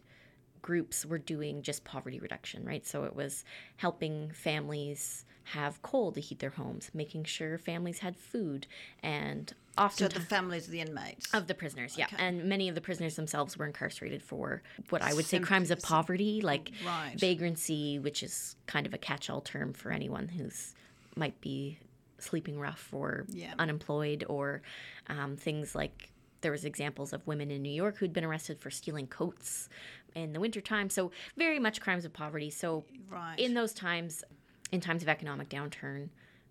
groups 0.60 1.04
were 1.04 1.18
doing 1.18 1.62
just 1.62 1.84
poverty 1.84 2.20
reduction, 2.20 2.64
right? 2.64 2.86
So 2.86 3.04
it 3.04 3.16
was 3.16 3.44
helping 3.78 4.30
families 4.32 5.24
have 5.44 5.82
coal 5.82 6.12
to 6.12 6.20
heat 6.20 6.38
their 6.38 6.50
homes, 6.50 6.90
making 6.94 7.24
sure 7.24 7.58
families 7.58 7.98
had 8.00 8.14
food, 8.16 8.66
and 9.02 9.48
so 9.48 9.54
often 9.78 10.08
the 10.12 10.20
families 10.20 10.66
of 10.66 10.72
the 10.72 10.80
inmates 10.80 11.32
of 11.34 11.46
the 11.46 11.54
prisoners, 11.54 11.96
yeah. 11.98 12.04
Okay. 12.04 12.16
And 12.18 12.44
many 12.44 12.68
of 12.68 12.74
the 12.74 12.80
prisoners 12.80 13.16
themselves 13.16 13.56
were 13.56 13.66
incarcerated 13.66 14.22
for 14.22 14.62
what 14.90 15.02
I 15.02 15.14
would 15.14 15.24
say 15.24 15.38
Sim- 15.38 15.44
crimes 15.44 15.70
of 15.70 15.80
poverty, 15.82 16.40
like 16.42 16.70
Right. 16.84 17.18
vagrancy, 17.18 17.98
which 17.98 18.22
is 18.22 18.54
kind 18.66 18.86
of 18.86 18.92
a 18.94 18.98
catch 18.98 19.30
all 19.30 19.40
term 19.40 19.72
for 19.72 19.90
anyone 19.90 20.28
who's 20.28 20.74
might 21.16 21.40
be 21.40 21.78
sleeping 22.22 22.58
rough 22.58 22.88
or 22.92 23.26
Yeah. 23.28 23.54
unemployed, 23.58 24.24
or 24.28 24.62
um, 25.08 25.36
things 25.36 25.74
like 25.74 26.10
there 26.40 26.52
was 26.52 26.64
examples 26.64 27.12
of 27.12 27.26
women 27.26 27.50
in 27.50 27.62
New 27.62 27.70
York 27.72 27.96
who'd 27.98 28.12
been 28.12 28.24
arrested 28.24 28.58
for 28.58 28.70
stealing 28.70 29.06
coats 29.06 29.68
in 30.14 30.32
the 30.32 30.40
wintertime. 30.40 30.90
So 30.90 31.12
very 31.36 31.58
much 31.58 31.80
crimes 31.80 32.04
of 32.04 32.12
poverty. 32.12 32.50
So 32.50 32.84
right 33.08 33.38
in 33.38 33.54
those 33.54 33.72
times, 33.72 34.24
in 34.72 34.80
times 34.80 35.02
of 35.02 35.08
economic 35.08 35.48
downturn, 35.48 36.08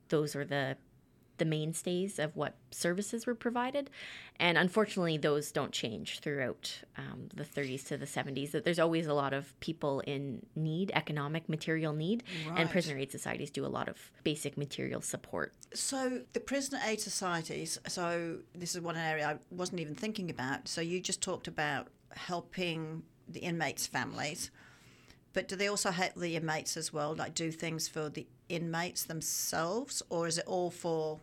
those 0.09 0.35
are 0.35 0.45
the 0.45 0.77
the 1.41 1.45
mainstays 1.45 2.19
of 2.19 2.35
what 2.35 2.53
services 2.69 3.25
were 3.25 3.33
provided, 3.33 3.89
and 4.39 4.59
unfortunately, 4.59 5.17
those 5.17 5.51
don't 5.51 5.71
change 5.71 6.19
throughout 6.19 6.83
um, 6.97 7.29
the 7.33 7.43
30s 7.43 7.83
to 7.87 7.97
the 7.97 8.05
70s. 8.05 8.51
That 8.51 8.63
there's 8.63 8.77
always 8.77 9.07
a 9.07 9.13
lot 9.15 9.33
of 9.33 9.59
people 9.59 10.01
in 10.01 10.45
need, 10.55 10.91
economic 10.93 11.49
material 11.49 11.93
need, 11.93 12.23
and 12.55 12.69
prisoner 12.69 12.97
aid 12.99 13.11
societies 13.11 13.49
do 13.49 13.65
a 13.65 13.73
lot 13.79 13.89
of 13.89 13.97
basic 14.23 14.55
material 14.55 15.01
support. 15.01 15.51
so 15.73 16.21
the 16.33 16.39
prisoner 16.39 16.79
aid 16.85 16.99
societies 17.01 17.79
so 17.87 18.37
this 18.53 18.75
is 18.75 18.81
one 18.81 18.97
area 18.97 19.25
i 19.27 19.35
wasn't 19.61 19.79
even 19.79 19.95
thinking 19.95 20.29
about 20.29 20.67
so 20.67 20.79
you 20.81 20.99
just 20.99 21.21
talked 21.21 21.47
about 21.47 21.87
helping 22.29 23.01
the 23.27 23.39
inmates 23.39 23.87
families 23.87 24.51
but 25.33 25.47
do 25.47 25.55
they 25.55 25.67
also 25.67 25.91
help 25.91 26.13
the 26.15 26.35
inmates 26.35 26.75
as 26.75 26.91
well 26.91 27.15
like 27.15 27.33
do 27.33 27.49
things 27.51 27.87
for 27.87 28.09
the 28.09 28.27
inmates 28.49 29.03
themselves 29.05 30.03
or 30.09 30.27
is 30.27 30.37
it 30.37 30.45
all 30.45 30.69
for 30.69 31.19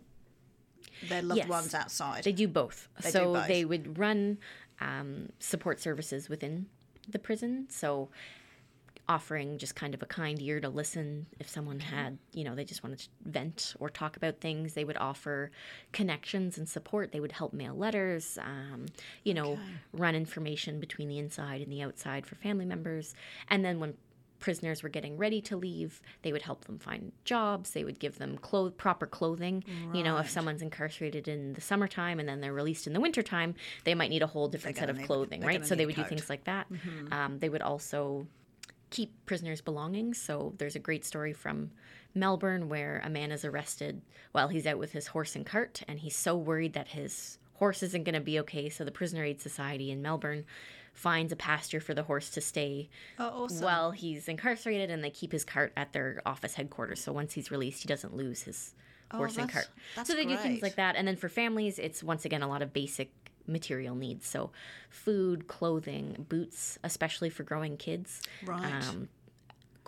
their 1.09 1.23
loved 1.23 1.39
Yes. 1.39 1.49
ones 1.49 1.75
outside 1.75 2.25
They 2.25 2.33
do 2.33 2.49
both. 2.49 2.89
They 3.03 3.09
do 3.11 3.13
so 3.13 3.33
both. 3.35 3.49
they 3.49 3.65
would 3.65 3.99
run 3.99 4.39
um, 4.81 5.31
support 5.39 5.81
services 5.81 6.29
within 6.29 6.67
the 7.09 7.19
prison. 7.19 7.67
So 7.71 8.09
offering 9.11 9.57
just 9.57 9.75
kind 9.75 9.95
of 9.95 10.03
a 10.03 10.07
kind 10.07 10.41
ear 10.43 10.61
to 10.61 10.69
listen 10.69 11.25
if 11.41 11.49
someone 11.49 11.81
had, 11.81 12.19
you 12.35 12.45
know, 12.45 12.55
they 12.55 12.65
just 12.65 12.83
wanted 12.85 12.99
to 12.99 13.09
vent 13.25 13.75
or 13.81 13.89
talk 13.89 14.19
about 14.19 14.39
things. 14.39 14.75
They 14.75 14.85
would 14.85 14.99
offer 14.99 15.51
connections 15.93 16.59
and 16.59 16.69
support. 16.69 17.11
They 17.11 17.21
would 17.21 17.33
help 17.33 17.55
mail 17.55 17.75
letters, 17.75 18.37
um, 18.43 18.85
you 19.25 19.33
know, 19.33 19.59
run 19.95 20.15
information 20.15 20.79
between 20.79 21.09
the 21.09 21.19
inside 21.19 21.63
and 21.63 21.73
the 21.73 21.81
outside 21.83 22.27
for 22.27 22.35
family 22.35 22.67
members. 22.67 23.15
And 23.49 23.65
then 23.65 23.81
when 23.81 23.95
prisoners 24.39 24.83
were 24.83 24.89
getting 24.89 25.17
ready 25.17 25.41
to 25.43 25.57
leave, 25.57 26.01
they 26.23 26.33
would 26.33 26.43
help 26.43 26.65
them 26.67 26.79
find 26.79 27.13
jobs. 27.25 27.71
They 27.73 27.85
would 27.85 27.99
give 27.99 28.19
them 28.19 28.39
clo- 28.39 28.71
proper 28.71 29.07
clothing. 29.07 29.65
You 29.93 30.03
know, 30.03 30.19
if 30.19 30.31
someone's 30.31 30.63
incarcerated 30.63 31.29
in 31.29 31.55
the 31.55 31.61
summertime 31.61 32.21
and 32.21 32.29
then 32.29 32.41
they're 32.41 32.53
released 32.53 32.87
in 32.87 32.93
the 32.93 33.01
wintertime, 33.01 33.55
they 33.85 33.95
might 33.95 34.11
need 34.11 34.23
a 34.23 34.27
whole 34.27 34.49
different 34.49 34.77
set 34.77 34.91
of 34.91 34.97
need- 34.99 35.07
clothing, 35.07 35.41
right? 35.43 35.67
So 35.67 35.75
they 35.75 35.87
would 35.87 35.95
do 35.97 36.03
things 36.09 36.31
like 36.31 36.45
that. 36.45 36.67
Um, 37.13 37.39
they 37.41 37.49
would 37.49 37.63
also 37.63 38.27
keep 38.91 39.13
prisoners' 39.27 39.61
belongings. 39.61 40.19
So 40.21 40.55
there's 40.59 40.77
a 40.77 40.79
great 40.81 41.05
story 41.05 41.33
from 41.33 41.71
Melbourne 42.15 42.69
where 42.69 43.03
a 43.05 43.11
man 43.11 43.31
is 43.33 43.45
arrested 43.45 44.01
while 44.33 44.49
he's 44.49 44.67
out 44.67 44.79
with 44.79 44.93
his 44.93 45.09
horse 45.09 45.37
and 45.37 45.45
cart, 45.45 45.83
and 45.87 45.99
he's 46.01 46.17
so 46.17 46.37
worried 46.37 46.73
that 46.73 46.89
his 46.89 47.39
horse 47.55 47.83
isn't 47.83 48.05
going 48.05 48.15
to 48.15 48.21
be 48.21 48.39
okay. 48.41 48.69
So 48.69 48.85
the 48.85 48.91
Prisoner 48.93 49.25
Aid 49.25 49.41
Society 49.41 49.91
in 49.91 50.01
Melbourne 50.01 50.45
finds 50.93 51.33
a 51.33 51.37
pasture 51.37 51.81
for 51.81 51.95
the 51.95 52.03
horse 52.05 52.31
to 52.31 52.41
stay 52.41 52.89
oh 53.19 53.45
awesome 53.45 53.65
while 53.65 53.91
he's 53.93 54.29
incarcerated, 54.29 54.91
and 54.91 55.03
they 55.05 55.11
keep 55.11 55.33
his 55.33 55.45
cart 55.45 55.73
at 55.77 55.93
their 55.93 56.21
office 56.27 56.55
headquarters. 56.55 57.01
So 57.01 57.13
once 57.13 57.35
he's 57.35 57.51
released, 57.51 57.83
he 57.83 57.89
doesn't 57.89 58.15
lose 58.17 58.43
his 58.43 58.75
horse 59.13 59.37
and 59.37 59.51
Oh, 59.51 59.53
cart. 59.53 59.69
so 60.07 60.15
they 60.15 60.25
do 60.25 60.37
things 60.37 60.63
like 60.63 60.77
that. 60.77 60.97
And 60.97 61.07
then 61.09 61.17
for 61.17 61.29
families, 61.29 61.79
it's 61.79 62.03
once 62.03 62.25
again 62.25 62.43
a 62.43 62.49
lot 62.49 62.63
of 62.63 62.73
basic 62.73 63.11
material 63.47 63.95
needs. 63.95 64.27
So 64.27 64.51
food, 64.91 65.47
clothing, 65.49 66.27
boots, 66.29 66.79
especially 66.85 67.31
for 67.31 67.43
growing 67.45 67.77
kids. 67.79 68.21
Right. 68.45 68.65
Um, 68.65 69.09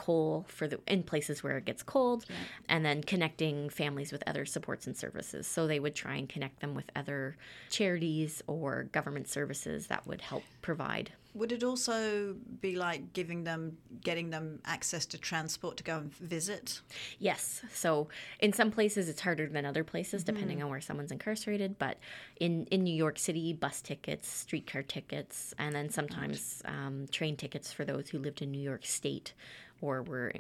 coal 0.01 0.47
for 0.49 0.67
the 0.67 0.81
in 0.87 1.03
places 1.03 1.43
where 1.43 1.59
it 1.59 1.67
gets 1.67 1.83
cold 1.83 2.25
and 2.71 2.87
then 2.87 3.03
connecting 3.03 3.69
families 3.69 4.11
with 4.13 4.23
other 4.27 4.47
supports 4.47 4.87
and 4.87 4.97
services 4.97 5.47
so 5.47 5.67
they 5.67 5.79
would 5.79 5.95
try 5.95 6.15
and 6.17 6.27
connect 6.27 6.61
them 6.61 6.75
with 6.75 6.89
other 6.97 7.37
charities 7.69 8.43
or 8.47 8.85
government 8.93 9.29
services 9.29 9.89
that 9.89 10.07
would 10.07 10.23
help 10.23 10.43
provide 10.63 11.11
Would 11.35 11.53
it 11.53 11.63
also 11.63 12.35
be 12.61 12.73
like 12.77 13.13
giving 13.13 13.45
them, 13.45 13.77
getting 14.03 14.31
them 14.31 14.59
access 14.65 15.07
to 15.13 15.19
transport 15.19 15.77
to 15.77 15.85
go 15.85 15.99
and 15.99 16.13
visit? 16.15 16.81
Yes. 17.19 17.63
So 17.73 18.09
in 18.41 18.53
some 18.53 18.71
places 18.71 19.09
it's 19.09 19.21
harder 19.21 19.47
than 19.47 19.65
other 19.65 19.85
places, 19.85 20.25
depending 20.25 20.61
on 20.63 20.69
where 20.71 20.81
someone's 20.81 21.13
incarcerated. 21.13 21.79
But 21.79 21.99
in, 22.41 22.67
in 22.73 22.83
New 22.83 22.95
York 23.05 23.19
City, 23.19 23.53
bus 23.53 23.81
tickets, 23.81 24.27
streetcar 24.29 24.83
tickets, 24.83 25.55
and 25.57 25.73
then 25.75 25.89
sometimes 25.91 26.63
um, 26.65 27.07
train 27.13 27.37
tickets 27.37 27.73
for 27.73 27.85
those 27.85 28.09
who 28.11 28.19
lived 28.19 28.43
in 28.43 28.51
New 28.51 28.65
York 28.73 28.85
State 28.85 29.33
or 29.81 30.03
were 30.03 30.33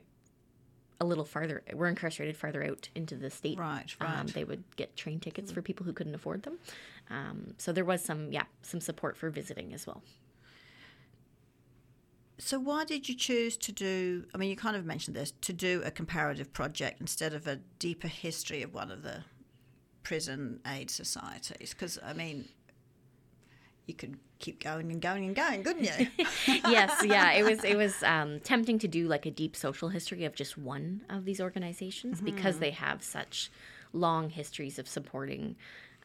a 1.00 1.04
little 1.06 1.24
farther, 1.24 1.62
were 1.72 1.88
incarcerated 1.88 2.36
farther 2.36 2.62
out 2.62 2.88
into 2.94 3.16
the 3.16 3.30
state. 3.30 3.58
Right, 3.58 3.86
Um, 4.00 4.06
right. 4.06 4.26
they 4.34 4.44
would 4.44 4.64
get 4.76 4.96
train 4.96 5.18
tickets 5.18 5.50
for 5.50 5.62
people 5.62 5.86
who 5.86 5.92
couldn't 5.94 6.14
afford 6.14 6.42
them. 6.42 6.58
Um, 7.08 7.54
so 7.58 7.72
there 7.72 7.84
was 7.86 8.04
some, 8.04 8.32
yeah, 8.32 8.44
some 8.62 8.80
support 8.80 9.16
for 9.16 9.30
visiting 9.30 9.72
as 9.72 9.86
well. 9.86 10.02
So 12.38 12.58
why 12.58 12.84
did 12.84 13.08
you 13.08 13.14
choose 13.14 13.56
to 13.58 13.72
do? 13.72 14.24
I 14.34 14.38
mean, 14.38 14.48
you 14.48 14.56
kind 14.56 14.76
of 14.76 14.84
mentioned 14.86 15.14
this 15.16 15.32
to 15.42 15.52
do 15.52 15.82
a 15.84 15.90
comparative 15.90 16.52
project 16.52 17.00
instead 17.00 17.34
of 17.34 17.46
a 17.46 17.56
deeper 17.78 18.08
history 18.08 18.62
of 18.62 18.72
one 18.72 18.90
of 18.90 19.02
the 19.02 19.24
prison 20.02 20.60
aid 20.66 20.90
societies. 20.90 21.70
Because 21.74 21.98
I 22.02 22.14
mean, 22.14 22.48
you 23.90 23.94
could 23.96 24.16
keep 24.38 24.62
going 24.62 24.90
and 24.90 25.00
going 25.02 25.24
and 25.24 25.36
going, 25.36 25.62
couldn't 25.62 25.84
you? 25.84 26.06
yes, 26.46 27.04
yeah, 27.04 27.32
it 27.32 27.44
was 27.44 27.62
it 27.64 27.76
was 27.76 28.02
um, 28.02 28.40
tempting 28.40 28.78
to 28.78 28.88
do 28.88 29.06
like 29.06 29.26
a 29.26 29.30
deep 29.30 29.54
social 29.54 29.88
history 29.90 30.24
of 30.24 30.34
just 30.34 30.56
one 30.56 31.02
of 31.10 31.24
these 31.24 31.40
organizations 31.40 32.20
because 32.20 32.58
they 32.58 32.70
have 32.70 33.02
such 33.02 33.50
long 33.92 34.30
histories 34.30 34.78
of 34.78 34.88
supporting 34.88 35.56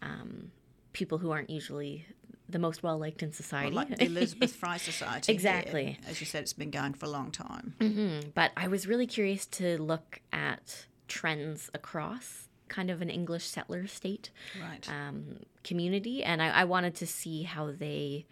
um, 0.01 0.51
people 0.93 1.17
who 1.19 1.31
aren't 1.31 1.49
usually 1.49 2.05
the 2.49 2.59
most 2.59 2.83
well 2.83 2.97
liked 2.97 3.23
in 3.23 3.31
society. 3.31 3.73
like 3.75 3.89
the 3.89 4.03
Elizabeth 4.05 4.53
Fry 4.53 4.77
Society. 4.77 5.31
here. 5.31 5.35
Exactly. 5.35 5.99
As 6.07 6.19
you 6.19 6.27
said, 6.27 6.43
it's 6.43 6.53
been 6.53 6.71
going 6.71 6.93
for 6.93 7.05
a 7.05 7.09
long 7.09 7.31
time. 7.31 8.31
but 8.35 8.51
I 8.57 8.67
was 8.67 8.87
really 8.87 9.07
curious 9.07 9.45
to 9.47 9.81
look 9.81 10.21
at 10.31 10.85
trends 11.07 11.69
across 11.73 12.49
kind 12.67 12.89
of 12.89 13.01
an 13.01 13.09
English 13.09 13.45
settler 13.45 13.87
state 13.87 14.31
Right. 14.61 14.89
um, 14.89 15.39
community, 15.63 16.23
and 16.23 16.41
I, 16.41 16.49
I 16.49 16.63
wanted 16.65 16.95
to 16.95 17.07
see 17.07 17.43
how 17.43 17.71
they 17.71 18.25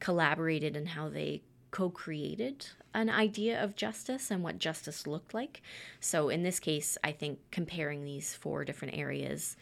collaborated 0.00 0.76
and 0.76 0.88
how 0.88 1.08
they 1.08 1.42
co-created 1.70 2.66
an 2.94 3.10
idea 3.10 3.62
of 3.62 3.76
justice 3.76 4.30
and 4.30 4.42
what 4.42 4.58
justice 4.58 5.06
looked 5.06 5.34
like. 5.34 5.60
So 6.00 6.28
in 6.30 6.42
this 6.42 6.58
case, 6.60 6.96
I 7.04 7.12
think 7.12 7.38
comparing 7.50 8.04
these 8.04 8.34
four 8.34 8.64
different 8.64 8.96
areas 8.96 9.56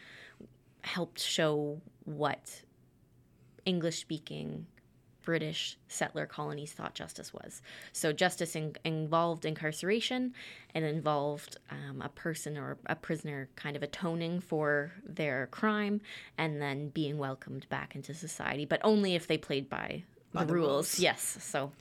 helped 0.83 1.21
show 1.21 1.81
what 2.05 2.63
English-speaking 3.65 4.67
British 5.27 5.77
settler 5.89 6.25
colonies 6.25 6.73
thought 6.73 6.95
justice 6.95 7.35
was. 7.35 7.61
So 7.93 8.15
justice 8.15 8.57
in, 8.57 8.75
involved 8.85 9.45
incarceration 9.45 10.33
and 10.75 10.85
involved 10.85 11.59
um, 11.71 12.01
a 12.01 12.09
person 12.09 12.57
or 12.57 12.79
a 12.87 12.95
prisoner 12.95 13.51
kind 13.57 13.77
of 13.77 13.83
atoning 13.83 14.41
for 14.41 14.93
their 15.05 15.49
crime 15.49 16.01
and 16.39 16.63
then 16.63 16.89
being 16.89 17.19
welcomed 17.19 17.69
back 17.69 17.95
into 17.95 18.15
society, 18.15 18.65
but 18.65 18.81
only 18.85 19.15
if 19.15 19.27
they 19.27 19.37
played 19.37 19.69
by, 19.69 20.05
the, 20.33 20.45
the 20.47 20.55
rules. 20.55 20.69
rules. 20.95 20.99
Yes. 21.01 21.37
So 21.41 21.73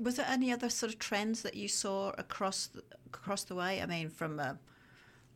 Was 0.00 0.16
there 0.16 0.26
any 0.28 0.50
other 0.50 0.70
sort 0.70 0.92
of 0.92 0.98
trends 0.98 1.42
that 1.42 1.54
you 1.54 1.68
saw 1.68 2.12
across 2.18 2.66
the, 2.66 2.82
across 3.06 3.44
the 3.44 3.54
way? 3.54 3.82
I 3.82 3.86
mean, 3.86 4.08
from 4.08 4.40
a, 4.40 4.58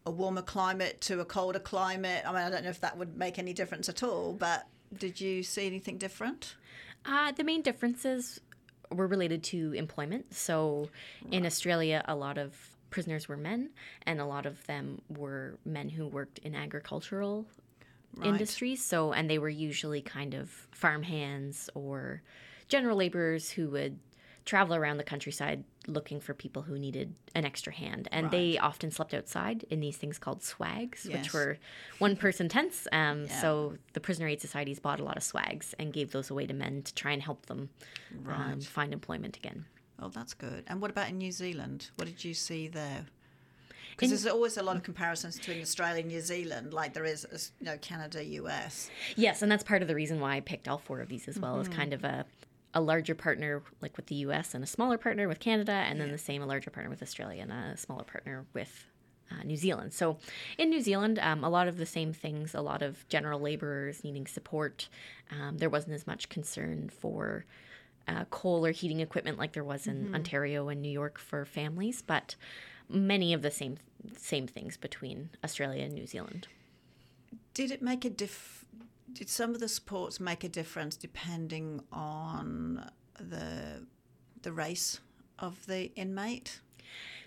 a 0.07 0.11
warmer 0.11 0.43
climate 0.43 1.01
to 1.03 1.21
a 1.21 1.25
colder 1.25 1.59
climate. 1.59 2.25
I 2.27 2.33
mean, 2.33 2.43
I 2.43 2.51
don't 2.51 2.65
know 2.65 2.71
if 2.71 2.81
that 2.81 2.97
would 2.97 3.17
make 3.17 3.39
any 3.39 3.53
difference 3.53 3.89
at 3.91 4.03
all, 4.03 4.33
but 4.33 4.67
did 4.97 5.21
you 5.21 5.43
see 5.43 5.67
anything 5.67 5.99
different? 5.99 6.57
Uh, 7.05 7.33
the 7.33 7.45
main 7.45 7.63
differences 7.63 8.41
were 8.91 9.07
related 9.07 9.43
to 9.43 9.73
employment. 9.75 10.35
So 10.35 10.89
in 11.31 11.47
Australia, 11.47 12.05
a 12.07 12.15
lot 12.15 12.39
of 12.39 12.57
prisoners 12.91 13.29
were 13.29 13.37
men, 13.37 13.71
and 14.07 14.21
a 14.21 14.25
lot 14.25 14.47
of 14.47 14.67
them 14.67 15.01
were 15.09 15.59
men 15.65 15.89
who 15.91 16.07
worked 16.07 16.39
in 16.39 16.55
agricultural 16.55 17.47
industries. 18.25 18.85
So, 18.85 19.13
and 19.13 19.29
they 19.29 19.39
were 19.39 19.49
usually 19.49 20.01
kind 20.01 20.35
of 20.35 20.51
farm 20.73 21.03
hands 21.03 21.71
or 21.75 22.23
general 22.69 22.97
laborers 22.97 23.51
who 23.51 23.69
would 23.71 23.99
travel 24.49 24.75
around 24.75 24.97
the 24.97 25.05
countryside 25.05 25.63
looking 25.87 26.21
for 26.21 26.33
people 26.33 26.63
who 26.63 26.79
needed 26.79 27.15
an 27.35 27.45
extra 27.45 27.71
hand. 27.73 28.09
And 28.11 28.31
they 28.31 28.57
often 28.57 28.91
slept 28.91 29.13
outside 29.13 29.65
in 29.69 29.81
these 29.81 29.99
things 29.99 30.19
called 30.19 30.43
swags, 30.43 31.05
Yes. 31.05 31.19
which 31.19 31.35
were 31.35 31.59
one 31.99 32.17
person 32.17 32.49
tents. 32.49 32.89
Um, 32.91 33.27
Yeah. 33.27 33.41
So 33.43 33.75
the 33.93 34.01
prisoner 34.01 34.27
aid 34.27 34.41
societies 34.41 34.81
bought 34.81 35.01
a 35.01 35.05
lot 35.05 35.19
of 35.19 35.23
swags 35.23 35.75
and 35.79 35.93
gave 35.93 36.13
those 36.13 36.31
away 36.31 36.47
to 36.47 36.55
men 36.55 36.83
to 36.83 36.95
try 36.95 37.13
and 37.13 37.23
help 37.23 37.45
them 37.45 37.69
um, 38.27 38.61
find 38.63 38.95
employment 38.95 39.37
again. 39.37 39.67
Oh, 40.01 40.09
that's 40.09 40.33
good. 40.33 40.65
And 40.67 40.81
what 40.81 40.91
about 40.91 41.11
in 41.11 41.19
New 41.19 41.33
Zealand? 41.33 41.91
What 41.97 42.07
did 42.09 42.25
you 42.25 42.33
see 42.33 42.69
there? 42.69 43.05
Because 43.91 44.09
there's 44.11 44.27
always 44.33 44.57
a 44.57 44.63
lot 44.63 44.77
of 44.77 44.83
comparisons 44.83 45.37
between 45.39 45.61
Australia 45.61 46.01
and 46.01 46.09
New 46.09 46.21
Zealand, 46.21 46.73
like 46.73 46.95
there 46.95 47.05
is, 47.05 47.53
you 47.61 47.67
know, 47.67 47.77
Canada, 47.79 48.25
US. 48.25 48.89
Yes, 49.17 49.43
and 49.43 49.51
that's 49.53 49.65
part 49.65 49.83
of 49.83 49.89
the 49.89 49.95
reason 49.95 50.21
why 50.21 50.37
I 50.37 50.41
picked 50.41 50.69
all 50.69 50.79
four 50.79 51.01
of 51.01 51.09
these 51.09 51.27
as 51.29 51.39
well, 51.39 51.59
as 51.61 51.69
kind 51.69 51.93
of 51.93 52.05
a 52.05 52.25
a 52.75 52.81
larger 52.81 53.15
partner 53.15 53.63
like 53.81 53.97
with 53.97 54.07
the 54.07 54.17
US 54.17 54.55
and 54.55 54.63
a 54.63 54.67
smaller 54.67 54.99
partner 54.99 55.29
with 55.29 55.41
Canada, 55.41 55.73
and 55.73 56.01
then 56.01 56.13
the 56.13 56.19
same 56.19 56.43
a 56.43 56.47
larger 56.47 56.71
partner 56.71 56.91
with 56.91 57.03
Australia 57.03 57.43
and 57.43 57.53
a 57.53 57.77
smaller 57.77 58.05
partner 58.05 58.47
with 58.53 58.87
uh, 59.31 59.43
New 59.45 59.57
Zealand. 59.57 59.93
So 59.93 60.19
in 60.57 60.71
New 60.71 60.81
Zealand, 60.81 61.19
um, 61.19 61.45
a 61.45 61.49
lot 61.49 61.69
of 61.69 61.77
the 61.77 61.87
same 61.87 62.13
things, 62.13 62.55
a 62.55 62.61
lot 62.61 62.83
of 62.83 63.07
general 63.09 63.41
laborers 63.41 64.05
needing 64.05 64.27
support. 64.27 64.89
Um, 65.31 65.59
there 65.59 65.71
wasn't 65.71 65.95
as 65.95 66.07
much 66.07 66.29
concern 66.29 66.91
for 66.91 67.45
uh, 68.07 68.25
coal 68.31 68.65
or 68.65 68.71
heating 68.71 69.01
equipment 69.01 69.39
like 69.39 69.53
there 69.53 69.65
was 69.65 69.87
in 69.87 70.15
Ontario 70.15 70.69
and 70.69 70.81
New 70.81 70.91
York 70.91 71.19
for 71.19 71.45
families, 71.45 72.03
but 72.03 72.37
many 72.89 73.35
of 73.35 73.43
the 73.43 73.51
same 73.51 73.77
same 74.17 74.47
things 74.47 74.77
between 74.77 75.31
Australia 75.45 75.85
and 75.85 75.93
New 75.93 76.07
Zealand. 76.07 76.49
Did 77.53 77.71
it 77.71 77.83
make 77.83 78.05
a 78.05 78.11
diff? 78.11 78.65
Did 79.13 79.29
some 79.29 79.55
of 79.55 79.61
the 79.61 79.69
sports 79.69 80.21
make 80.21 80.45
a 80.45 80.49
difference 80.49 80.97
depending 80.97 81.83
on 81.93 82.89
the 83.19 83.87
the 84.43 84.53
race 84.53 85.01
of 85.39 85.67
the 85.67 85.93
inmate? 85.97 86.61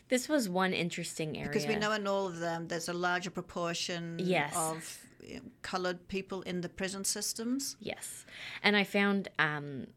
This 0.10 0.28
was 0.28 0.50
one 0.50 0.74
interesting 0.74 1.38
area. 1.38 1.48
Because 1.50 1.66
we 1.68 1.76
know 1.78 1.92
in 1.94 2.06
all 2.08 2.28
of 2.28 2.40
them, 2.40 2.68
there's 2.68 2.90
a 2.90 2.94
larger 2.94 3.30
proportion 3.30 4.20
Yes. 4.20 4.54
of 4.56 5.00
coloured 5.62 6.08
people 6.08 6.42
in 6.42 6.62
the 6.62 6.70
prison 6.70 7.04
systems. 7.06 7.78
Yes. 7.80 8.26
And 8.64 8.76
I 8.76 8.84
found 8.84 9.30
um, 9.40 9.88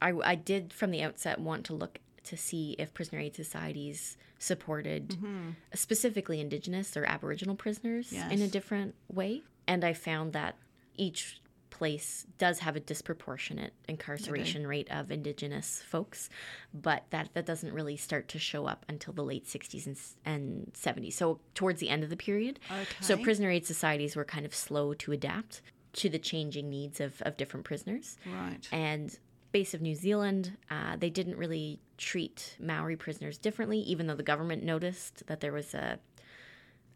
I, 0.00 0.12
I 0.24 0.34
did 0.36 0.72
from 0.72 0.90
the 0.92 1.02
outset 1.02 1.40
want 1.40 1.64
to 1.66 1.74
look 1.74 1.98
to 2.24 2.36
see 2.36 2.76
if 2.78 2.92
prisoner 2.94 3.20
aid 3.20 3.34
societies 3.36 4.16
supported 4.38 5.08
Mm-hmm. 5.08 5.50
specifically 5.74 6.40
Indigenous 6.40 6.96
or 6.96 7.04
Aboriginal 7.04 7.56
prisoners 7.56 8.12
in 8.12 8.42
a 8.42 8.48
different 8.48 8.94
way. 9.12 9.42
And 9.66 9.84
I 9.84 9.94
found 9.94 10.32
that 10.34 10.56
each 10.96 11.40
place 11.70 12.26
does 12.38 12.60
have 12.60 12.74
a 12.74 12.80
disproportionate 12.80 13.74
incarceration 13.86 14.66
rate 14.66 14.90
of 14.90 15.10
Indigenous 15.10 15.82
folks, 15.86 16.30
but 16.72 17.04
that, 17.10 17.28
that 17.34 17.44
doesn't 17.44 17.72
really 17.72 17.96
start 17.96 18.28
to 18.28 18.38
show 18.38 18.66
up 18.66 18.86
until 18.88 19.12
the 19.12 19.22
late 19.22 19.44
60s 19.44 19.86
and, 19.86 19.98
and 20.24 20.72
70s. 20.72 21.12
So 21.12 21.40
towards 21.54 21.80
the 21.80 21.90
end 21.90 22.02
of 22.02 22.08
the 22.08 22.16
period. 22.16 22.60
So 23.02 23.16
prisoner 23.18 23.50
aid 23.50 23.66
societies 23.66 24.16
were 24.16 24.24
kind 24.24 24.46
of 24.46 24.54
slow 24.54 24.94
to 24.94 25.12
adapt 25.12 25.60
to 25.94 26.08
the 26.08 26.18
changing 26.18 26.70
needs 26.70 27.00
of, 27.00 27.20
of 27.22 27.36
different 27.36 27.64
prisoners. 27.66 28.16
Right. 28.26 28.66
And 28.72 29.16
base 29.52 29.74
of 29.74 29.82
New 29.82 29.94
Zealand, 29.94 30.56
uh, 30.70 30.96
they 30.96 31.10
didn't 31.10 31.36
really 31.36 31.80
treat 31.98 32.56
Maori 32.60 32.96
prisoners 32.96 33.38
differently, 33.38 33.80
even 33.80 34.06
though 34.06 34.14
the 34.14 34.22
government 34.22 34.62
noticed 34.62 35.26
that 35.26 35.40
there 35.40 35.52
was 35.52 35.74
a 35.74 35.98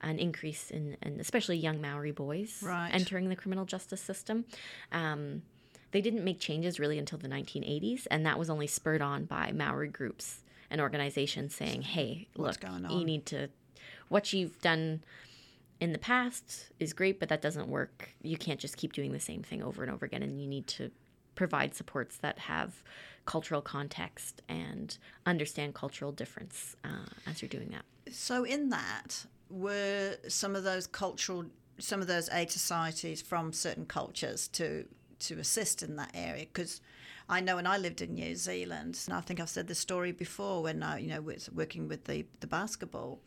an 0.03 0.19
increase 0.19 0.71
in, 0.71 0.97
in 1.03 1.21
especially 1.21 1.57
young 1.57 1.81
Maori 1.81 2.13
boys 2.13 2.63
Right. 2.63 2.91
entering 2.93 3.29
the 3.29 3.37
criminal 3.37 3.65
justice 3.65 4.01
system. 4.01 4.45
Um, 4.93 5.43
they 5.93 6.01
didn't 6.01 6.25
make 6.25 6.39
changes 6.39 6.79
really 6.79 6.99
until 6.99 7.19
the 7.19 7.29
1980s, 7.29 8.07
and 8.11 8.25
that 8.25 8.39
was 8.39 8.49
only 8.49 8.67
spurred 8.67 9.03
on 9.03 9.25
by 9.25 9.53
Maori 9.53 9.89
groups 9.89 10.41
and 10.71 10.81
organizations 10.81 11.55
saying, 11.55 11.83
"Hey, 11.83 12.29
What's 12.35 12.63
look, 12.63 12.91
you 12.93 13.05
need 13.05 13.27
to 13.27 13.49
what 14.09 14.33
you've 14.33 14.61
done." 14.61 15.03
in 15.81 15.93
the 15.93 15.99
past 15.99 16.71
is 16.79 16.93
great, 16.93 17.19
but 17.19 17.31
that 17.31 17.41
doesn't 17.41 17.67
work. 17.67 18.11
You 18.21 18.37
can't 18.37 18.61
just 18.61 18.77
keep 18.77 18.93
doing 18.93 19.13
the 19.13 19.19
same 19.19 19.43
thing 19.43 19.63
over 19.63 19.83
and 19.83 19.91
over 19.91 20.05
again, 20.05 20.23
and 20.23 20.39
you 20.39 20.47
need 20.47 20.67
to 20.67 20.91
provide 21.35 21.75
supports 21.75 22.19
that 22.19 22.39
have 22.41 22.83
cultural 23.25 23.63
context 23.63 24.43
and 24.47 24.99
understand 25.25 25.73
cultural 25.75 26.13
difference 26.13 26.77
uh, 26.85 27.07
as 27.27 27.41
you're 27.41 27.49
doing 27.49 27.71
that. 27.71 27.85
So 28.13 28.45
in 28.45 28.69
that 28.69 29.25
were 29.51 30.17
some 30.29 30.57
of 30.57 30.65
those 30.65 30.87
cultural, 30.87 31.45
some 31.79 32.01
of 32.01 32.07
those 32.07 32.29
aid 32.31 32.51
societies 32.51 33.21
from 33.23 33.53
certain 33.53 33.87
cultures 33.87 34.49
to 34.49 34.87
to 35.21 35.39
assist 35.39 35.83
in 35.83 35.97
that 35.97 36.11
area 36.15 36.47
because. 36.53 36.81
I 37.33 37.41
know 37.41 37.55
when 37.55 37.67
I 37.67 37.77
lived 37.77 38.03
in 38.03 38.15
New 38.15 38.35
Zealand, 38.35 38.99
and 39.07 39.15
I 39.15 39.21
think 39.21 39.39
I've 39.39 39.49
said 39.49 39.69
this 39.69 39.79
story 39.79 40.11
before 40.11 40.65
when 40.65 40.83
I, 40.83 40.99
you 40.99 41.07
know, 41.07 41.21
was 41.21 41.49
working 41.53 41.87
with 41.87 42.03
the, 42.07 42.27
the 42.41 42.49
basketball, 42.49 43.21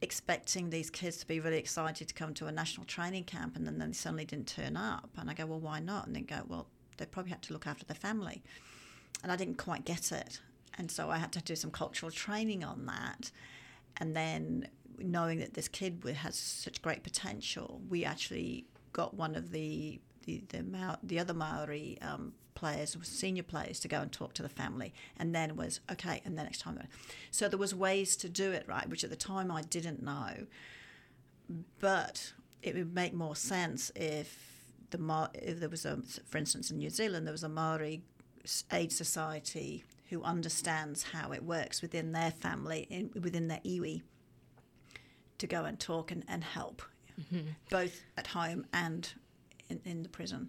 expecting 0.00 0.70
these 0.70 0.88
kids 0.88 1.18
to 1.18 1.26
be 1.26 1.38
really 1.38 1.58
excited 1.58 2.08
to 2.08 2.14
come 2.14 2.32
to 2.32 2.46
a 2.46 2.52
national 2.52 2.86
training 2.86 3.24
camp, 3.24 3.54
and 3.54 3.66
then 3.66 3.78
they 3.78 3.92
suddenly 3.92 4.24
didn't 4.24 4.48
turn 4.48 4.78
up. 4.78 5.10
And 5.18 5.28
I 5.28 5.34
go, 5.34 5.44
well, 5.44 5.60
why 5.60 5.78
not? 5.78 6.06
And 6.06 6.16
they 6.16 6.22
go, 6.22 6.40
well, 6.48 6.68
they 6.96 7.04
probably 7.04 7.32
had 7.32 7.42
to 7.42 7.52
look 7.52 7.66
after 7.66 7.84
their 7.84 7.94
family, 7.96 8.42
and 9.22 9.30
I 9.30 9.36
didn't 9.36 9.58
quite 9.58 9.84
get 9.84 10.10
it, 10.10 10.40
and 10.78 10.90
so 10.90 11.10
I 11.10 11.18
had 11.18 11.32
to 11.32 11.42
do 11.42 11.54
some 11.54 11.70
cultural 11.70 12.10
training 12.10 12.64
on 12.64 12.86
that, 12.86 13.30
and 13.98 14.16
then 14.16 14.68
knowing 15.04 15.38
that 15.38 15.54
this 15.54 15.68
kid 15.68 16.02
has 16.20 16.36
such 16.36 16.82
great 16.82 17.02
potential, 17.02 17.80
we 17.88 18.04
actually 18.04 18.66
got 18.92 19.14
one 19.14 19.34
of 19.34 19.50
the 19.50 20.00
the 20.24 20.42
the, 20.48 20.62
Ma- 20.62 20.96
the 21.02 21.18
other 21.18 21.34
Maori 21.34 21.98
um, 22.00 22.32
players, 22.54 22.96
senior 23.02 23.42
players, 23.42 23.80
to 23.80 23.88
go 23.88 24.00
and 24.00 24.12
talk 24.12 24.34
to 24.34 24.42
the 24.42 24.48
family, 24.48 24.92
and 25.18 25.34
then 25.34 25.56
was 25.56 25.80
okay, 25.90 26.22
and 26.24 26.38
the 26.38 26.42
next 26.42 26.60
time, 26.60 26.78
so 27.30 27.48
there 27.48 27.58
was 27.58 27.74
ways 27.74 28.16
to 28.16 28.28
do 28.28 28.52
it 28.52 28.64
right, 28.68 28.88
which 28.88 29.04
at 29.04 29.10
the 29.10 29.16
time 29.16 29.50
I 29.50 29.62
didn't 29.62 30.02
know, 30.02 30.46
but 31.80 32.32
it 32.62 32.74
would 32.74 32.94
make 32.94 33.14
more 33.14 33.36
sense 33.36 33.90
if 33.96 34.38
the 34.90 34.98
Ma- 34.98 35.28
if 35.34 35.58
there 35.60 35.68
was 35.68 35.84
a, 35.84 35.98
for 36.26 36.38
instance, 36.38 36.70
in 36.70 36.78
New 36.78 36.90
Zealand, 36.90 37.26
there 37.26 37.32
was 37.32 37.42
a 37.42 37.48
Maori 37.48 38.02
aid 38.70 38.92
society 38.92 39.84
who 40.10 40.22
understands 40.22 41.04
how 41.04 41.32
it 41.32 41.42
works 41.42 41.80
within 41.80 42.12
their 42.12 42.30
family, 42.30 42.86
in, 42.90 43.10
within 43.22 43.48
their 43.48 43.60
iwi, 43.64 44.02
to 45.42 45.46
go 45.46 45.64
and 45.64 45.78
talk 45.78 46.10
and, 46.10 46.24
and 46.28 46.42
help, 46.42 46.82
mm-hmm. 47.20 47.48
both 47.68 48.00
at 48.16 48.28
home 48.28 48.64
and 48.72 49.12
in, 49.68 49.80
in 49.84 50.02
the 50.02 50.08
prison. 50.08 50.48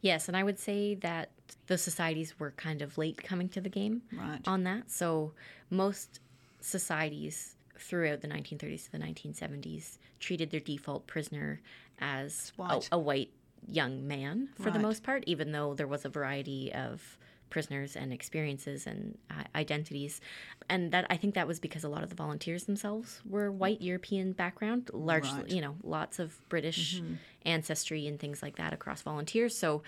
Yes, 0.00 0.28
and 0.28 0.36
I 0.36 0.42
would 0.42 0.58
say 0.58 0.94
that 0.96 1.30
the 1.66 1.78
societies 1.78 2.38
were 2.38 2.50
kind 2.52 2.82
of 2.82 2.98
late 2.98 3.22
coming 3.22 3.48
to 3.50 3.60
the 3.60 3.68
game 3.68 4.02
right. 4.12 4.40
on 4.46 4.64
that. 4.64 4.90
So 4.90 5.32
most 5.70 6.20
societies 6.60 7.56
throughout 7.78 8.20
the 8.20 8.28
1930s 8.28 8.84
to 8.86 8.92
the 8.92 8.98
1970s 8.98 9.98
treated 10.18 10.50
their 10.50 10.60
default 10.60 11.06
prisoner 11.06 11.60
as 12.00 12.52
white. 12.56 12.88
A, 12.90 12.96
a, 12.96 12.98
white 12.98 13.30
young 13.68 14.06
man 14.06 14.48
for 14.56 14.64
right. 14.64 14.72
the 14.72 14.78
most 14.78 15.02
part, 15.02 15.24
even 15.26 15.52
though 15.52 15.74
there 15.74 15.86
was 15.86 16.04
a 16.04 16.08
variety 16.08 16.72
of 16.72 17.18
prisoners 17.50 17.96
and 17.96 18.12
experiences 18.12 18.86
and 18.86 19.16
uh, 19.30 19.42
identities 19.54 20.20
and 20.68 20.92
that 20.92 21.06
i 21.10 21.16
think 21.16 21.34
that 21.34 21.46
was 21.46 21.58
because 21.58 21.84
a 21.84 21.88
lot 21.88 22.02
of 22.02 22.08
the 22.08 22.14
volunteers 22.14 22.64
themselves 22.64 23.20
were 23.28 23.50
white 23.50 23.80
european 23.80 24.32
background 24.32 24.90
largely 24.92 25.40
right. 25.40 25.50
you 25.50 25.60
know 25.60 25.74
lots 25.82 26.18
of 26.18 26.36
british 26.48 27.00
mm-hmm. 27.00 27.14
ancestry 27.44 28.06
and 28.06 28.18
things 28.18 28.42
like 28.42 28.56
that 28.56 28.72
across 28.72 29.02
volunteers 29.02 29.56
so 29.56 29.82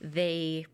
they 0.00 0.66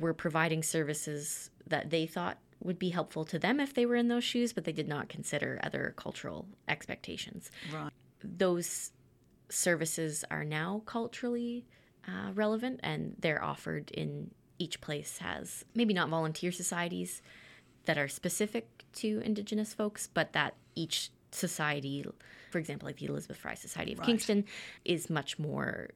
were 0.00 0.14
providing 0.14 0.62
services 0.62 1.50
that 1.66 1.90
they 1.90 2.06
thought 2.06 2.38
would 2.60 2.78
be 2.78 2.90
helpful 2.90 3.24
to 3.24 3.38
them 3.38 3.58
if 3.58 3.74
they 3.74 3.84
were 3.84 3.96
in 3.96 4.08
those 4.08 4.24
shoes 4.24 4.52
but 4.52 4.64
they 4.64 4.72
did 4.72 4.88
not 4.88 5.08
consider 5.08 5.58
other 5.62 5.94
cultural 5.96 6.46
expectations 6.68 7.50
right 7.72 7.92
those 8.24 8.92
services 9.48 10.24
are 10.30 10.44
now 10.44 10.82
culturally 10.86 11.66
uh, 12.08 12.32
relevant 12.32 12.80
and 12.82 13.14
they're 13.20 13.42
offered 13.42 13.90
in 13.92 14.30
each 14.62 14.80
place 14.80 15.18
has 15.18 15.64
maybe 15.74 15.92
not 15.92 16.08
volunteer 16.08 16.52
societies 16.52 17.20
that 17.84 17.98
are 17.98 18.06
specific 18.06 18.84
to 18.92 19.20
Indigenous 19.24 19.74
folks, 19.74 20.06
but 20.06 20.32
that 20.34 20.54
each 20.76 21.10
society, 21.32 22.04
for 22.52 22.58
example, 22.58 22.86
like 22.86 22.98
the 22.98 23.06
Elizabeth 23.06 23.38
Fry 23.38 23.54
Society 23.54 23.92
of 23.92 23.98
right. 23.98 24.06
Kingston, 24.06 24.44
is 24.84 25.10
much 25.10 25.36
more 25.36 25.90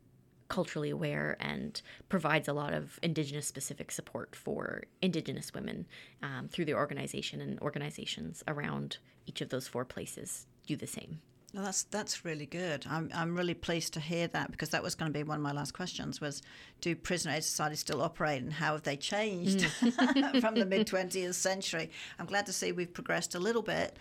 culturally 0.49 0.91
aware 0.91 1.37
and 1.39 1.81
provides 2.09 2.49
a 2.49 2.53
lot 2.53 2.73
of 2.73 2.99
Indigenous 3.05 3.47
specific 3.47 3.93
support 3.93 4.35
for 4.35 4.83
Indigenous 5.01 5.55
women 5.55 5.87
um, 6.23 6.49
through 6.49 6.65
the 6.65 6.75
organization, 6.75 7.41
and 7.41 7.61
organizations 7.61 8.43
around 8.49 8.99
each 9.27 9.41
of 9.41 9.51
those 9.51 9.69
four 9.69 9.85
places 9.85 10.47
do 10.67 10.75
the 10.75 10.87
same. 10.89 11.21
Well, 11.57 11.65
that's 11.65 11.85
that's 11.85 12.23
really 12.23 12.45
good. 12.45 12.85
I'm 12.87 13.11
I'm 13.15 13.35
really 13.35 13.55
pleased 13.55 13.95
to 13.95 14.01
hear 14.01 14.29
that 14.29 14.51
because 14.51 14.69
that 14.71 14.83
was 14.83 14.95
going 14.95 15.11
to 15.11 15.19
be 15.19 15.23
one 15.23 15.39
of 15.39 15.43
my 15.43 15.53
last 15.53 15.73
questions 15.73 16.21
was, 16.21 16.43
do 16.83 16.95
prison 16.95 17.33
aid 17.33 17.45
societies 17.45 17.81
still 17.81 18.03
operate 18.03 18.43
and 18.43 18.53
how 18.53 18.73
have 18.73 18.83
they 18.83 18.99
changed 18.99 19.61
mm. 19.61 20.41
from 20.43 20.57
the 20.57 20.67
mid 20.67 20.87
20th 20.87 21.33
century? 21.33 21.91
I'm 22.19 22.27
glad 22.27 22.45
to 22.45 22.53
see 22.53 22.73
we've 22.73 22.93
progressed 22.93 23.35
a 23.35 23.39
little 23.39 23.63
bit. 23.63 23.97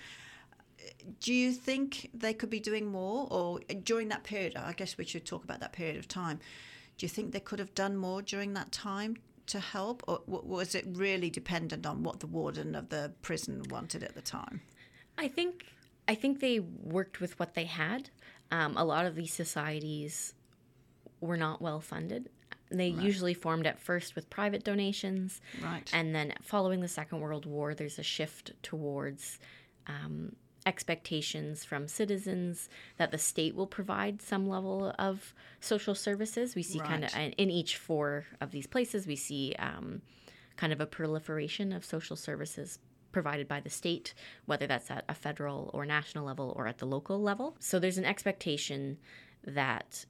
Do 1.22 1.34
you 1.34 1.54
think 1.54 2.10
they 2.14 2.34
could 2.34 2.50
be 2.50 2.60
doing 2.60 2.88
more, 2.88 3.26
or 3.32 3.62
during 3.84 4.10
that 4.10 4.26
period? 4.26 4.58
I 4.58 4.74
guess 4.74 4.98
we 4.98 5.06
should 5.06 5.26
talk 5.26 5.46
about 5.46 5.62
that 5.62 5.72
period 5.72 5.96
of 5.96 6.10
time. 6.10 6.42
Do 6.98 7.06
you 7.06 7.10
think 7.10 7.32
they 7.32 7.40
could 7.40 7.60
have 7.60 7.74
done 7.74 7.96
more 7.96 8.22
during 8.22 8.54
that 8.56 8.74
time 8.74 9.16
to 9.48 9.62
help, 9.62 10.04
or 10.10 10.20
was 10.28 10.76
it 10.76 10.84
really 10.90 11.30
dependent 11.30 11.86
on 11.86 12.04
what 12.04 12.20
the 12.20 12.28
warden 12.28 12.76
of 12.76 12.90
the 12.90 13.14
prison 13.22 13.64
wanted 13.70 14.04
at 14.04 14.14
the 14.14 14.22
time? 14.22 14.60
I 15.18 15.30
think 15.30 15.66
I 16.08 16.16
think 16.16 16.40
they 16.40 16.60
worked 16.60 17.20
with 17.20 17.38
what 17.40 17.54
they 17.56 17.66
had. 17.66 18.10
Um, 18.52 18.78
a 18.78 18.84
lot 18.84 19.06
of 19.06 19.16
these 19.16 19.34
societies 19.34 20.34
were 21.20 21.38
not 21.38 21.62
well 21.62 21.80
funded. 21.80 22.30
They 22.70 22.92
right. 22.92 23.04
usually 23.04 23.34
formed 23.34 23.68
at 23.68 23.80
first 23.80 24.16
with 24.16 24.30
private 24.30 24.64
donations. 24.64 25.42
Right. 25.62 25.90
And 25.94 26.16
then 26.16 26.34
following 26.42 26.82
the 26.82 26.88
Second 26.88 27.22
World 27.22 27.46
War, 27.46 27.74
there's 27.74 28.00
a 28.00 28.04
shift 28.04 28.52
towards 28.64 29.40
um, 29.88 30.36
expectations 30.66 31.64
from 31.64 31.88
citizens 31.88 32.70
that 32.98 33.12
the 33.12 33.18
state 33.18 33.56
will 33.56 33.68
provide 33.68 34.22
some 34.22 34.48
level 34.48 34.94
of 34.98 35.34
social 35.60 35.96
services. 35.96 36.56
We 36.56 36.64
see 36.64 36.80
right. 36.80 36.90
kind 36.90 37.06
of 37.06 37.16
in 37.16 37.52
each 37.52 37.78
four 37.78 38.26
of 38.42 38.52
these 38.52 38.68
places, 38.68 39.06
we 39.06 39.16
see 39.16 39.56
um, 39.60 40.02
kind 40.58 40.74
of 40.74 40.82
a 40.82 40.86
proliferation 40.86 41.72
of 41.72 41.86
social 41.86 42.16
services 42.16 42.80
provided 43.16 43.48
by 43.48 43.62
the 43.62 43.70
state, 43.70 44.14
whether 44.46 44.68
that's 44.68 44.92
at 44.92 45.06
a 45.08 45.16
federal 45.16 45.72
or 45.74 45.86
national 45.86 46.26
level 46.26 46.54
or 46.58 46.68
at 46.68 46.80
the 46.80 46.86
local 46.86 47.18
level. 47.18 47.56
So 47.62 47.80
there's 47.80 47.98
an 47.98 48.04
expectation 48.04 48.98
that 49.48 50.06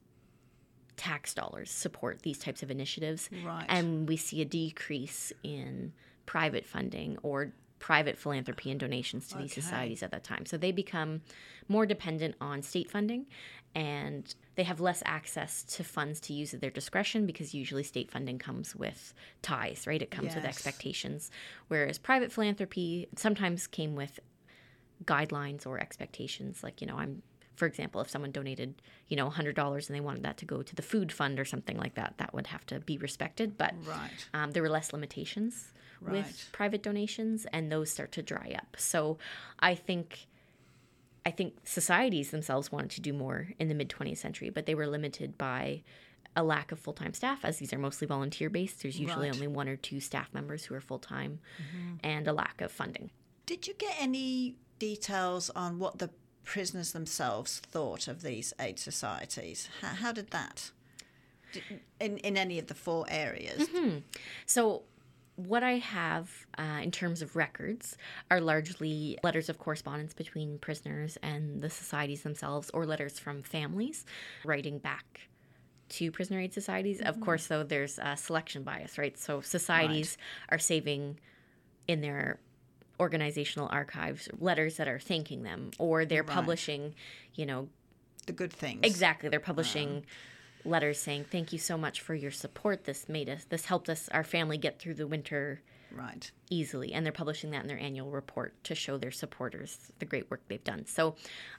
tax 0.98 1.36
dollars 1.36 1.70
support 1.70 2.24
these 2.24 2.40
types 2.40 2.64
of 2.64 2.72
initiatives. 2.72 3.30
Right. 3.46 3.68
And 3.70 4.10
we 4.10 4.18
see 4.18 4.42
a 4.42 4.46
decrease 4.46 5.32
in 5.44 5.94
private 6.26 6.66
funding 6.66 7.20
or 7.22 7.54
private 7.78 8.18
philanthropy 8.18 8.72
and 8.72 8.80
donations 8.80 9.28
to 9.28 9.36
okay. 9.36 9.44
these 9.44 9.54
societies 9.54 10.02
at 10.02 10.10
that 10.10 10.24
time. 10.24 10.48
So 10.48 10.58
they 10.58 10.72
become 10.72 11.22
more 11.68 11.86
dependent 11.86 12.34
on 12.42 12.64
state 12.64 12.90
funding 12.90 13.28
and 13.76 14.34
they 14.56 14.64
have 14.64 14.80
less 14.80 15.04
access 15.06 15.64
to 15.64 15.84
funds 15.84 16.20
to 16.22 16.34
use 16.34 16.54
at 16.54 16.62
their 16.62 16.70
discretion 16.70 17.26
because 17.26 17.54
usually 17.54 17.84
state 17.84 18.12
funding 18.12 18.40
comes 18.40 18.76
with 18.76 19.14
ties, 19.42 19.86
right? 19.86 20.02
It 20.02 20.12
comes 20.12 20.28
yes. 20.28 20.36
with 20.36 20.46
expectations. 20.46 21.32
Whereas 21.68 21.98
private 21.98 22.32
philanthropy 22.32 23.08
sometimes 23.16 23.68
came 23.68 23.96
with 23.96 24.20
guidelines 25.04 25.68
or 25.68 25.80
expectations. 25.80 26.64
Like, 26.64 26.82
you 26.82 26.88
know, 26.88 26.98
I'm 26.98 27.22
for 27.56 27.66
example, 27.66 28.02
if 28.02 28.10
someone 28.10 28.32
donated, 28.32 28.82
you 29.08 29.16
know, 29.16 29.30
$100 29.30 29.88
and 29.88 29.96
they 29.96 30.02
wanted 30.02 30.24
that 30.24 30.38
to 30.38 30.46
go 30.46 30.62
to 30.62 30.76
the 30.76 30.82
food 30.82 31.12
fund 31.12 31.40
or 31.40 31.46
something 31.46 31.78
like 31.78 31.96
that, 31.96 32.16
that 32.18 32.34
would 32.34 32.48
have 32.48 32.66
to 32.68 32.80
be 32.82 32.98
respected. 32.98 33.58
But 33.58 33.74
right. 33.86 34.28
um, 34.34 34.52
there 34.52 34.62
were 34.62 34.70
less 34.70 34.92
limitations 34.92 35.72
right. 36.02 36.14
with 36.14 36.50
private 36.52 36.84
donations, 36.84 37.46
and 37.54 37.72
those 37.72 37.90
start 37.90 38.12
to 38.14 38.22
dry 38.22 38.54
up. 38.58 38.76
So 38.78 39.18
I 39.60 39.76
think. 39.76 40.28
I 41.26 41.32
think 41.32 41.56
societies 41.64 42.32
themselves 42.32 42.72
wanted 42.72 42.92
to 42.92 43.02
do 43.02 43.12
more 43.12 43.50
in 43.60 43.68
the 43.68 43.74
mid 43.74 43.90
20th 43.90 44.18
century, 44.18 44.50
but 44.50 44.66
they 44.66 44.76
were 44.76 44.88
limited 44.88 45.38
by 45.38 45.82
a 46.36 46.44
lack 46.44 46.72
of 46.72 46.80
full 46.80 46.94
time 46.94 47.14
staff, 47.14 47.44
as 47.44 47.58
these 47.58 47.74
are 47.74 47.80
mostly 47.80 48.08
volunteer 48.08 48.50
based. 48.50 48.82
There's 48.82 49.00
usually 49.00 49.30
right. 49.30 49.36
only 49.36 49.48
one 49.48 49.68
or 49.68 49.76
two 49.76 50.00
staff 50.00 50.34
members 50.34 50.66
who 50.66 50.76
are 50.76 50.82
full 50.82 51.00
time, 51.00 51.40
mm-hmm. 51.58 51.96
and 52.04 52.28
a 52.28 52.34
lack 52.34 52.62
of 52.62 52.72
funding. 52.72 53.10
Did 53.46 53.68
you 53.68 53.74
get 53.74 53.96
any 54.00 54.56
details 54.80 55.50
on 55.52 55.80
what 55.80 56.00
the 56.00 56.10
prisoners 56.44 56.92
themselves 56.92 57.60
thought 57.60 58.08
of 58.08 58.22
these 58.22 58.54
aid 58.60 58.80
societies? 58.80 59.70
How, 59.82 59.88
how 59.88 60.12
did 60.12 60.32
that? 60.32 60.72
In, 62.02 62.18
in 62.18 62.36
any 62.36 62.60
of 62.60 62.68
the 62.68 62.74
four 62.74 63.06
areas? 63.08 63.70
Mm-hmm. 63.70 64.00
So, 64.46 64.84
what 65.36 65.64
I 65.64 65.78
have 65.78 66.30
uh, 66.58 66.80
in 66.82 66.92
terms 66.92 67.22
of 67.22 67.36
records 67.36 67.98
are 68.32 68.40
largely 68.40 69.18
letters 69.24 69.50
of 69.50 69.58
correspondence 69.58 70.14
between 70.14 70.60
prisoners 70.60 71.18
and 71.22 71.62
the 71.62 71.70
societies 71.70 72.24
themselves, 72.24 72.70
or 72.72 72.86
letters 72.86 73.20
from 73.20 73.44
families 73.44 74.06
writing 74.46 74.78
back 74.78 75.28
to 75.90 76.12
prisoner 76.12 76.40
aid 76.40 76.54
societies. 76.54 77.00
Mm-hmm. 77.00 77.08
Of 77.08 77.20
course, 77.20 77.48
though, 77.48 77.64
there's 77.64 78.00
a 78.00 78.16
selection 78.16 78.64
bias, 78.64 78.98
right? 78.98 79.18
So 79.18 79.42
societies 79.42 80.18
right. 80.50 80.56
are 80.56 80.60
saving 80.60 81.20
in 81.88 82.02
their 82.02 82.40
organizational 83.00 83.68
archives 83.72 84.30
letters 84.40 84.78
that 84.78 84.88
are 84.88 85.00
thanking 85.00 85.44
them, 85.44 85.72
or 85.78 86.06
they're 86.06 86.24
right. 86.24 86.34
publishing, 86.34 86.96
you 87.34 87.46
know, 87.46 87.68
the 88.26 88.34
good 88.34 88.54
things. 88.54 88.80
Exactly, 88.84 89.30
they're 89.30 89.40
publishing. 89.40 89.98
Um, 89.98 90.04
letters 90.66 91.00
saying 91.00 91.26
thank 91.32 91.54
you 91.54 91.60
so 91.60 91.78
much 91.78 92.02
for 92.02 92.14
your 92.16 92.32
support 92.32 92.84
this 92.86 93.08
made 93.10 93.30
us 93.30 93.46
this 93.46 93.66
helped 93.66 93.90
us 93.90 94.10
our 94.10 94.24
family 94.24 94.58
get 94.58 94.80
through 94.80 94.94
the 94.94 95.08
winter 95.08 95.62
right 95.92 96.32
easily 96.50 96.94
and 96.94 97.06
they're 97.06 97.14
publishing 97.14 97.52
that 97.52 97.62
in 97.62 97.68
their 97.68 97.80
annual 97.80 98.12
report 98.12 98.54
to 98.64 98.76
show 98.76 98.98
their 98.98 99.12
supporters 99.12 99.78
the 100.00 100.06
great 100.06 100.30
work 100.30 100.42
they've 100.48 100.64
done 100.64 100.86
so 100.86 101.16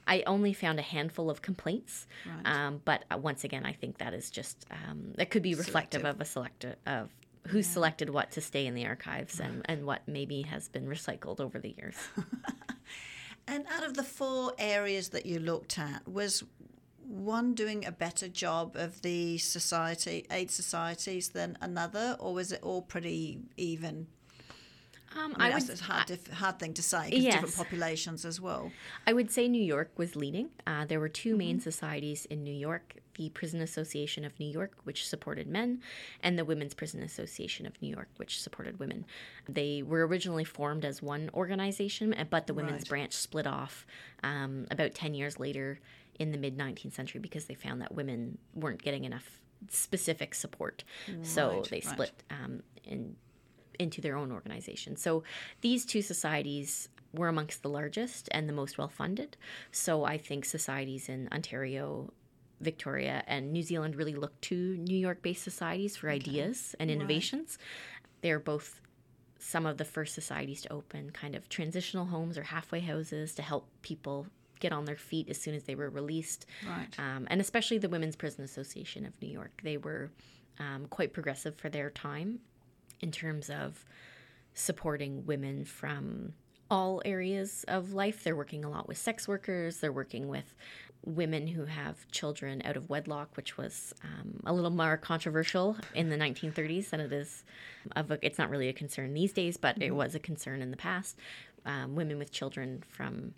i 0.07 0.23
only 0.27 0.53
found 0.53 0.79
a 0.79 0.83
handful 0.83 1.29
of 1.29 1.41
complaints 1.41 2.07
right. 2.25 2.53
um, 2.53 2.81
but 2.85 3.03
uh, 3.11 3.17
once 3.17 3.43
again 3.43 3.65
i 3.65 3.71
think 3.71 3.97
that 3.97 4.13
is 4.13 4.29
just 4.29 4.65
um, 4.71 5.13
that 5.15 5.29
could 5.29 5.43
be 5.43 5.55
reflective 5.55 6.01
Selective. 6.01 6.21
of 6.21 6.21
a 6.21 6.25
select 6.25 6.65
of 6.85 7.09
who 7.47 7.57
yeah. 7.59 7.63
selected 7.63 8.09
what 8.09 8.31
to 8.31 8.41
stay 8.41 8.65
in 8.67 8.73
the 8.73 8.85
archives 8.85 9.39
and, 9.39 9.61
and 9.65 9.85
what 9.85 10.01
maybe 10.05 10.41
has 10.41 10.67
been 10.67 10.85
recycled 10.85 11.39
over 11.39 11.59
the 11.59 11.73
years 11.77 11.95
and 13.47 13.65
out 13.71 13.83
of 13.83 13.93
the 13.93 14.03
four 14.03 14.53
areas 14.59 15.09
that 15.09 15.25
you 15.25 15.39
looked 15.39 15.79
at 15.79 16.05
was 16.07 16.43
one 17.07 17.53
doing 17.53 17.85
a 17.85 17.91
better 17.91 18.27
job 18.27 18.75
of 18.75 19.01
the 19.01 19.37
society 19.37 20.25
aid 20.31 20.51
societies 20.51 21.29
than 21.29 21.57
another, 21.61 22.15
or 22.19 22.33
was 22.33 22.51
it 22.51 22.59
all 22.61 22.81
pretty 22.81 23.39
even? 23.55 24.07
Um, 25.17 25.33
I, 25.37 25.45
I 25.45 25.47
mean, 25.49 25.53
would 25.59 25.67
that's 25.67 25.81
a 25.81 25.83
hard, 25.85 26.07
diff- 26.07 26.27
hard 26.31 26.59
thing 26.59 26.73
to 26.73 26.83
say 26.83 27.09
because 27.09 27.23
different 27.25 27.55
populations 27.55 28.25
as 28.25 28.41
well. 28.41 28.71
I 29.07 29.13
would 29.13 29.31
say 29.31 29.47
New 29.47 29.63
York 29.63 29.91
was 29.97 30.15
leading. 30.17 30.49
Uh, 30.67 30.85
there 30.85 30.99
were 30.99 31.07
2 31.09 31.35
main 31.35 31.59
societies 31.61 32.25
in 32.25 32.43
New 32.43 32.53
York 32.53 32.95
the 33.15 33.29
Prison 33.29 33.61
Association 33.61 34.23
of 34.25 34.39
New 34.39 34.45
York, 34.47 34.73
which 34.83 35.07
supported 35.07 35.47
men, 35.47 35.81
and 36.21 36.37
the 36.37 36.45
Women's 36.45 36.75
Prison 36.75 37.01
Association 37.01 37.65
of 37.65 37.73
New 37.81 37.89
York, 37.89 38.09
which 38.17 38.39
supported 38.39 38.77
women. 38.79 39.05
They 39.49 39.81
were 39.81 40.05
originally 40.05 40.43
formed 40.43 40.85
as 40.85 41.01
one 41.01 41.31
organization, 41.33 42.13
uh, 42.13 42.25
but 42.29 42.45
the 42.45 42.53
women's 42.53 42.81
Right. 42.81 42.89
branch 42.89 43.13
split 43.13 43.47
off 43.47 43.87
um, 44.21 44.67
about 44.69 44.93
10 44.93 45.15
years 45.15 45.39
later 45.39 45.79
in 46.19 46.31
the 46.31 46.37
mid 46.37 46.57
19th 46.57 46.93
century 46.93 47.19
because 47.19 47.45
they 47.45 47.53
found 47.53 47.81
that 47.81 47.93
women 47.93 48.37
weren't 48.53 48.81
getting 48.81 49.05
enough 49.05 49.41
specific 49.69 50.35
support. 50.35 50.83
so 51.21 51.49
Right, 51.49 51.69
they 51.69 51.75
right. 51.77 51.83
split 51.83 52.23
um, 52.29 52.63
in 52.83 53.15
into 53.79 54.01
their 54.01 54.17
own 54.17 54.31
organization. 54.31 54.95
So 54.95 55.23
these 55.61 55.85
two 55.85 56.01
societies 56.01 56.89
were 57.13 57.27
amongst 57.27 57.61
the 57.61 57.69
largest 57.69 58.27
and 58.31 58.49
the 58.49 58.53
most 58.53 58.77
well 58.77 58.87
funded. 58.87 59.37
So 59.71 60.03
I 60.03 60.17
think 60.17 60.45
societies 60.45 61.09
in 61.09 61.29
Ontario, 61.31 62.11
Victoria, 62.59 63.23
and 63.27 63.51
New 63.51 63.61
Zealand 63.61 63.95
really 63.95 64.15
look 64.15 64.39
to 64.41 64.77
New 64.77 64.97
York 64.97 65.21
based 65.21 65.43
societies 65.43 65.95
for 65.95 66.09
ideas 66.09 66.75
and 66.79 66.89
innovations. 66.89 67.57
They're 68.21 68.39
both 68.39 68.81
some 69.39 69.65
of 69.65 69.77
the 69.77 69.85
first 69.85 70.15
societies 70.15 70.61
to 70.63 70.73
open 70.73 71.11
kind 71.11 71.35
of 71.35 71.47
transitional 71.47 72.05
homes 72.05 72.37
or 72.37 72.43
halfway 72.43 72.79
houses 72.79 73.35
to 73.35 73.41
help 73.41 73.69
people 73.83 74.27
get 74.59 74.71
on 74.73 74.85
their 74.85 74.95
feet 74.95 75.29
as 75.29 75.39
soon 75.39 75.53
as 75.55 75.63
they 75.63 75.75
were 75.75 75.89
released 75.89 76.45
Right. 76.67 76.87
um, 76.99 77.27
and 77.29 77.39
especially 77.41 77.77
the 77.77 77.89
Women's 77.89 78.15
Prison 78.15 78.43
Association 78.43 79.05
of 79.05 79.13
New 79.21 79.29
York. 79.29 79.61
They 79.63 79.77
were 79.77 80.09
um, 80.59 80.87
quite 80.89 81.13
progressive 81.13 81.55
for 81.55 81.69
their 81.69 81.89
time 81.89 82.39
in 83.01 83.11
terms 83.11 83.49
of 83.49 83.85
supporting 84.53 85.25
women 85.25 85.65
from 85.65 86.33
all 86.69 87.01
areas 87.05 87.63
of 87.67 87.93
life. 87.93 88.23
They're 88.23 88.35
working 88.35 88.65
a 88.65 88.69
lot 88.69 88.87
with 88.87 88.97
sex 88.97 89.27
workers, 89.27 89.77
they're 89.79 89.91
working 89.91 90.27
with 90.27 90.53
women 91.05 91.47
who 91.47 91.63
have 91.65 92.09
children 92.11 92.61
out 92.65 92.75
of 92.75 92.89
wedlock, 92.89 93.37
which 93.37 93.55
was 93.55 93.93
um, 94.03 94.41
a 94.45 94.51
little 94.51 94.71
more 94.71 94.97
controversial 94.97 95.77
in 95.93 96.09
the 96.09 96.17
1930s 96.17 96.89
than 96.89 96.99
it 96.99 97.13
is 97.13 97.45
of 97.95 98.11
a, 98.11 98.19
it's 98.25 98.37
not 98.37 98.49
really 98.49 98.67
a 98.67 98.73
concern 98.73 99.13
these 99.13 99.31
days, 99.31 99.55
but 99.55 99.81
it 99.81 99.91
was 99.91 100.15
a 100.15 100.19
concern 100.19 100.61
in 100.61 100.71
the 100.71 100.75
past. 100.77 101.15
Um, 101.65 101.95
women 101.95 102.17
with 102.17 102.31
children 102.31 102.83
from 102.89 103.33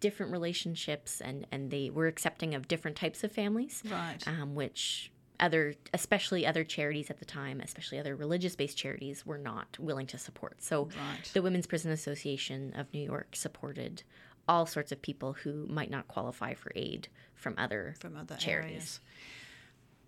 different 0.00 0.32
relationships 0.32 1.20
and, 1.20 1.46
and 1.50 1.70
they 1.70 1.90
were 1.90 2.06
accepting 2.06 2.54
of 2.54 2.68
different 2.68 2.96
types 2.96 3.24
of 3.24 3.32
families 3.32 3.82
Right. 3.90 4.26
um, 4.26 4.54
which 4.54 5.10
other 5.40 5.74
especially 5.94 6.44
other 6.46 6.64
charities 6.64 7.10
at 7.10 7.18
the 7.18 7.24
time 7.24 7.60
especially 7.60 7.98
other 7.98 8.16
religious 8.16 8.56
based 8.56 8.76
charities 8.76 9.24
were 9.24 9.38
not 9.38 9.78
willing 9.78 10.06
to 10.08 10.18
support 10.18 10.62
so 10.62 10.84
Right. 10.86 11.30
the 11.32 11.42
women's 11.42 11.66
prison 11.66 11.90
association 11.92 12.72
of 12.76 12.92
new 12.92 13.02
york 13.04 13.36
supported 13.36 14.02
all 14.48 14.66
sorts 14.66 14.90
of 14.92 15.00
people 15.02 15.34
who 15.34 15.66
might 15.68 15.90
not 15.90 16.08
qualify 16.08 16.54
for 16.54 16.72
aid 16.74 17.08
from 17.34 17.54
other 17.58 17.94
from 18.00 18.16
other 18.16 18.34
charities. 18.36 18.70
areas. 18.72 19.00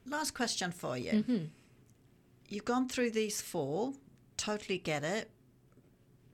Last 0.06 0.30
question 0.34 0.72
for 0.72 0.96
you. 0.96 1.12
Mm-hmm. 1.12 1.44
You've 2.48 2.64
gone 2.64 2.88
through 2.88 3.10
these 3.10 3.40
four, 3.42 3.92
totally 4.38 4.78
get 4.78 5.04
it. 5.04 5.30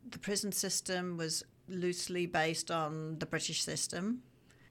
The 0.08 0.18
prison 0.20 0.52
system 0.52 1.16
was 1.16 1.42
loosely 1.68 2.26
based 2.26 2.70
on 2.70 3.18
the 3.18 3.26
British 3.26 3.62
system. 3.62 4.22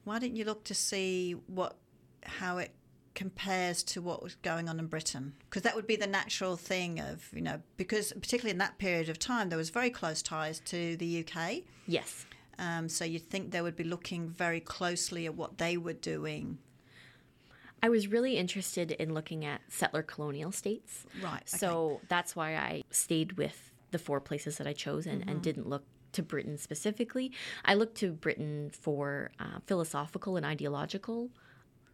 Why 0.04 0.18
didn't 0.18 0.36
you 0.36 0.44
look 0.44 0.64
to 0.64 0.74
see 0.74 1.32
what 1.46 1.76
how 2.22 2.58
it 2.58 2.72
compares 3.14 3.82
to 3.82 4.02
what 4.02 4.22
was 4.22 4.34
going 4.36 4.68
on 4.68 4.78
in 4.78 4.86
Britain? 4.86 5.32
Because 5.48 5.62
that 5.62 5.74
would 5.74 5.86
be 5.86 5.96
the 5.96 6.06
natural 6.06 6.56
thing 6.56 7.00
of, 7.00 7.28
you 7.32 7.40
know, 7.40 7.60
because 7.76 8.12
particularly 8.12 8.50
in 8.50 8.58
that 8.58 8.78
period 8.78 9.08
of 9.08 9.18
time, 9.18 9.48
there 9.48 9.56
was 9.58 9.70
very 9.70 9.90
close 9.90 10.22
ties 10.22 10.60
to 10.66 10.96
the 10.96 11.24
UK. 11.26 11.62
yes 11.86 12.26
Um, 12.58 12.88
so 12.88 13.04
you'd 13.04 13.28
think 13.30 13.50
they 13.52 13.62
would 13.62 13.76
be 13.76 13.84
looking 13.84 14.28
very 14.28 14.60
closely 14.60 15.24
at 15.26 15.34
what 15.34 15.58
they 15.58 15.76
were 15.76 15.92
doing. 16.14 16.58
i 17.82 17.88
was 17.88 18.08
really 18.08 18.36
interested 18.44 18.90
in 18.92 19.12
looking 19.14 19.44
at 19.44 19.60
settler 19.68 20.02
colonial 20.02 20.50
states 20.52 21.04
Right. 21.22 21.44
okay. 21.48 21.58
So 21.62 22.00
that's 22.08 22.34
why 22.34 22.56
I 22.56 22.82
stayed 22.90 23.32
with 23.42 23.70
the 23.92 23.98
four 23.98 24.20
places 24.20 24.56
that 24.58 24.66
I 24.66 24.72
chose 24.72 25.06
and, 25.06 25.20
Mm-hmm. 25.20 25.30
and 25.30 25.42
didn't 25.42 25.68
look 25.68 25.84
to 26.16 26.22
Britain 26.22 26.58
specifically. 26.58 27.32
I 27.64 27.74
looked 27.74 27.96
to 27.98 28.12
Britain 28.12 28.70
for 28.72 29.30
uh, 29.38 29.60
philosophical 29.66 30.36
and 30.36 30.44
ideological 30.44 31.30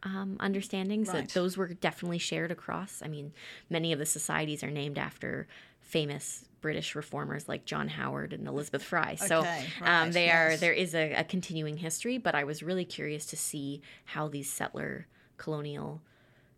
um, 0.03 0.35
understandings. 0.39 1.07
That 1.07 1.13
Right. 1.15 1.33
those 1.33 1.55
were 1.57 1.69
definitely 1.69 2.17
shared 2.17 2.51
across. 2.51 3.01
I 3.03 3.07
mean, 3.07 3.33
many 3.69 3.93
of 3.93 3.99
the 3.99 4.05
societies 4.05 4.63
are 4.63 4.71
named 4.71 4.97
after 4.97 5.47
famous 5.79 6.45
British 6.61 6.95
reformers 6.95 7.47
like 7.47 7.65
John 7.65 7.87
Howard 7.89 8.33
and 8.33 8.47
Elizabeth 8.47 8.83
Fry. 8.83 9.15
So 9.17 9.41
Okay, 9.41 9.65
um, 9.81 10.05
right, 10.05 10.13
they 10.13 10.31
are 10.31 10.57
there 10.57 10.73
is 10.73 10.93
a, 10.95 11.13
a 11.13 11.23
continuing 11.23 11.77
history. 11.77 12.17
But 12.17 12.35
I 12.35 12.43
was 12.43 12.63
really 12.63 12.85
curious 12.85 13.25
to 13.27 13.37
see 13.37 13.81
how 14.05 14.27
these 14.27 14.51
settler 14.51 15.07
colonial 15.37 16.01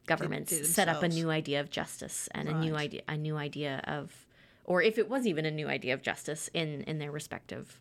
governments 0.08 0.54
set 0.70 0.88
up 0.88 1.02
a 1.02 1.08
new 1.08 1.30
idea 1.32 1.60
of 1.60 1.70
justice 1.72 2.30
and 2.32 2.48
a 2.48 2.54
new 2.54 2.76
idea 2.76 3.02
a 3.08 3.18
new 3.18 3.38
idea 3.38 3.82
of 3.88 4.25
or 4.66 4.82
if 4.82 4.98
it 4.98 5.10
was 5.10 5.26
even 5.26 5.46
a 5.46 5.52
new 5.52 5.68
idea 5.68 5.94
of 5.94 6.02
justice 6.02 6.50
in 6.54 6.82
in 6.82 7.00
their 7.00 7.12
respective 7.12 7.80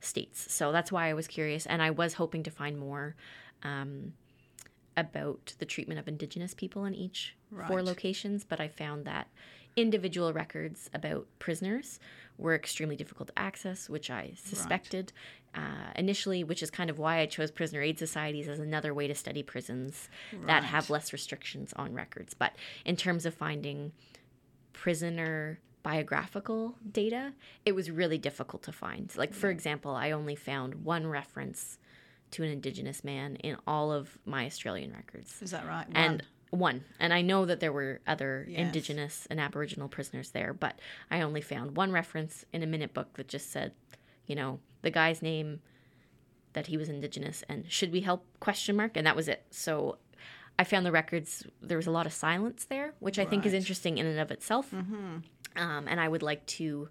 states. 0.00 0.52
So 0.52 0.70
that's 0.72 0.92
why 0.92 1.08
i 1.08 1.14
was 1.14 1.26
curious 1.26 1.64
and 1.66 1.80
i 1.82 1.90
was 1.90 2.14
hoping 2.14 2.42
to 2.42 2.50
find 2.50 2.78
more 2.78 3.16
um, 3.62 4.12
about 4.96 5.54
the 5.58 5.64
treatment 5.64 5.98
of 5.98 6.06
indigenous 6.08 6.54
people 6.54 6.84
in 6.84 6.94
each 6.94 7.34
four 7.68 7.82
locations 7.82 8.44
but 8.44 8.60
i 8.60 8.68
found 8.68 9.04
that 9.06 9.28
individual 9.76 10.32
records 10.32 10.88
about 10.94 11.26
prisoners 11.38 11.98
were 12.38 12.54
extremely 12.54 12.94
difficult 12.96 13.28
to 13.28 13.38
access 13.38 13.88
which 13.88 14.10
i 14.10 14.32
suspected 14.36 15.12
uh, 15.56 15.90
initially 15.96 16.44
which 16.44 16.62
is 16.62 16.70
kind 16.70 16.90
of 16.90 16.98
why 16.98 17.18
i 17.18 17.26
chose 17.26 17.50
prisoner 17.50 17.80
aid 17.80 17.98
societies 17.98 18.46
as 18.48 18.60
another 18.60 18.92
way 18.94 19.06
to 19.08 19.14
study 19.14 19.42
prisons 19.42 20.08
that 20.46 20.62
have 20.64 20.90
less 20.90 21.12
restrictions 21.12 21.72
on 21.76 21.94
records. 21.94 22.34
But 22.34 22.52
in 22.84 22.96
terms 22.96 23.24
of 23.26 23.34
finding 23.34 23.92
prisoner 24.72 25.58
biographical 25.84 26.74
data, 26.90 27.32
it 27.64 27.72
was 27.72 27.88
really 27.90 28.18
difficult 28.18 28.64
to 28.64 28.72
find. 28.72 29.12
Like, 29.16 29.32
for 29.32 29.50
example, 29.50 29.92
I 29.94 30.10
only 30.10 30.34
found 30.34 30.84
one 30.84 31.06
reference 31.06 31.78
to 32.32 32.42
an 32.42 32.50
Indigenous 32.50 33.04
man 33.04 33.36
in 33.36 33.56
all 33.66 33.92
of 33.92 34.18
my 34.24 34.46
Australian 34.46 34.92
records. 34.92 35.40
Is 35.40 35.52
that 35.52 35.66
right? 35.68 35.86
And 35.94 36.24
one. 36.50 36.84
And 36.98 37.12
I 37.12 37.20
know 37.20 37.44
that 37.44 37.60
there 37.60 37.72
were 37.72 38.00
other 38.06 38.46
Yes. 38.48 38.60
Indigenous 38.60 39.26
and 39.30 39.38
Aboriginal 39.38 39.88
prisoners 39.88 40.30
there, 40.30 40.52
but 40.52 40.80
I 41.10 41.20
only 41.20 41.42
found 41.42 41.76
one 41.76 41.92
reference 41.92 42.44
in 42.52 42.62
a 42.62 42.66
minute 42.66 42.94
book 42.94 43.12
that 43.14 43.28
just 43.28 43.52
said, 43.52 43.72
you 44.26 44.34
know, 44.34 44.58
the 44.82 44.90
guy's 44.90 45.22
name, 45.22 45.60
that 46.54 46.68
he 46.68 46.76
was 46.76 46.88
Indigenous, 46.88 47.44
and 47.48 47.70
should 47.70 47.92
we 47.92 48.00
help? 48.00 48.24
Question 48.40 48.76
mark. 48.76 48.96
And 48.96 49.06
that 49.06 49.16
was 49.16 49.28
it. 49.28 49.44
So 49.50 49.98
I 50.58 50.64
found 50.64 50.86
the 50.86 50.92
records, 50.92 51.44
there 51.60 51.76
was 51.76 51.86
a 51.86 51.90
lot 51.90 52.06
of 52.06 52.12
silence 52.12 52.64
there, 52.64 52.94
which 53.00 53.18
I 53.18 53.24
think 53.24 53.44
is 53.44 53.52
interesting 53.52 53.98
in 53.98 54.06
and 54.06 54.20
of 54.20 54.30
itself. 54.30 54.70
Mm-hmm. 54.70 55.18
Um, 55.56 55.86
and 55.88 56.00
I 56.00 56.08
would 56.08 56.22
like 56.22 56.44
to, 56.46 56.88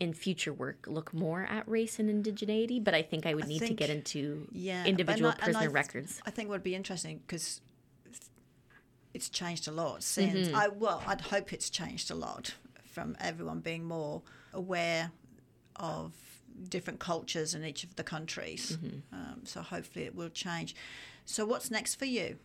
in 0.00 0.12
future 0.12 0.52
work, 0.52 0.86
look 0.88 1.14
more 1.14 1.42
at 1.48 1.68
race 1.68 1.98
and 1.98 2.08
indigeneity, 2.08 2.82
but 2.82 2.94
I 2.94 3.02
think 3.02 3.26
I 3.26 3.34
would 3.34 3.46
need 3.46 3.62
to 3.62 3.74
get 3.74 3.90
into 3.90 4.48
yeah, 4.52 4.84
individual 4.84 5.30
not- 5.30 5.38
prisoner 5.40 5.64
I, 5.64 5.66
records. 5.66 6.20
I 6.26 6.30
think 6.30 6.48
would 6.48 6.62
be 6.62 6.74
interesting 6.74 7.20
because 7.26 7.60
it's 9.14 9.28
changed 9.28 9.68
a 9.68 9.72
lot 9.72 10.02
since. 10.02 10.48
Mm-hmm. 10.48 10.56
I 10.56 10.68
well, 10.68 11.02
I'd 11.06 11.20
hope 11.20 11.52
it's 11.52 11.70
changed 11.70 12.10
a 12.10 12.14
lot 12.14 12.54
from 12.84 13.16
everyone 13.20 13.60
being 13.60 13.84
more 13.84 14.22
aware 14.52 15.12
of 15.76 16.12
different 16.68 16.98
cultures 17.00 17.54
in 17.54 17.64
each 17.64 17.84
of 17.84 17.96
the 17.96 18.04
countries. 18.04 18.76
Mm-hmm. 18.76 19.14
Um, 19.14 19.40
so 19.44 19.62
hopefully 19.62 20.04
it 20.04 20.14
will 20.14 20.28
change. 20.28 20.74
So 21.24 21.44
what's 21.44 21.70
next 21.70 21.94
for 21.94 22.04
you? 22.04 22.38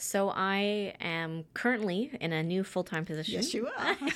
So 0.00 0.30
I 0.30 0.94
am 1.00 1.44
currently 1.54 2.16
in 2.20 2.32
a 2.32 2.40
new 2.40 2.62
full 2.62 2.84
time 2.84 3.04
position. 3.04 3.34
Yes, 3.34 3.52
you 3.52 3.68
are. 3.76 3.96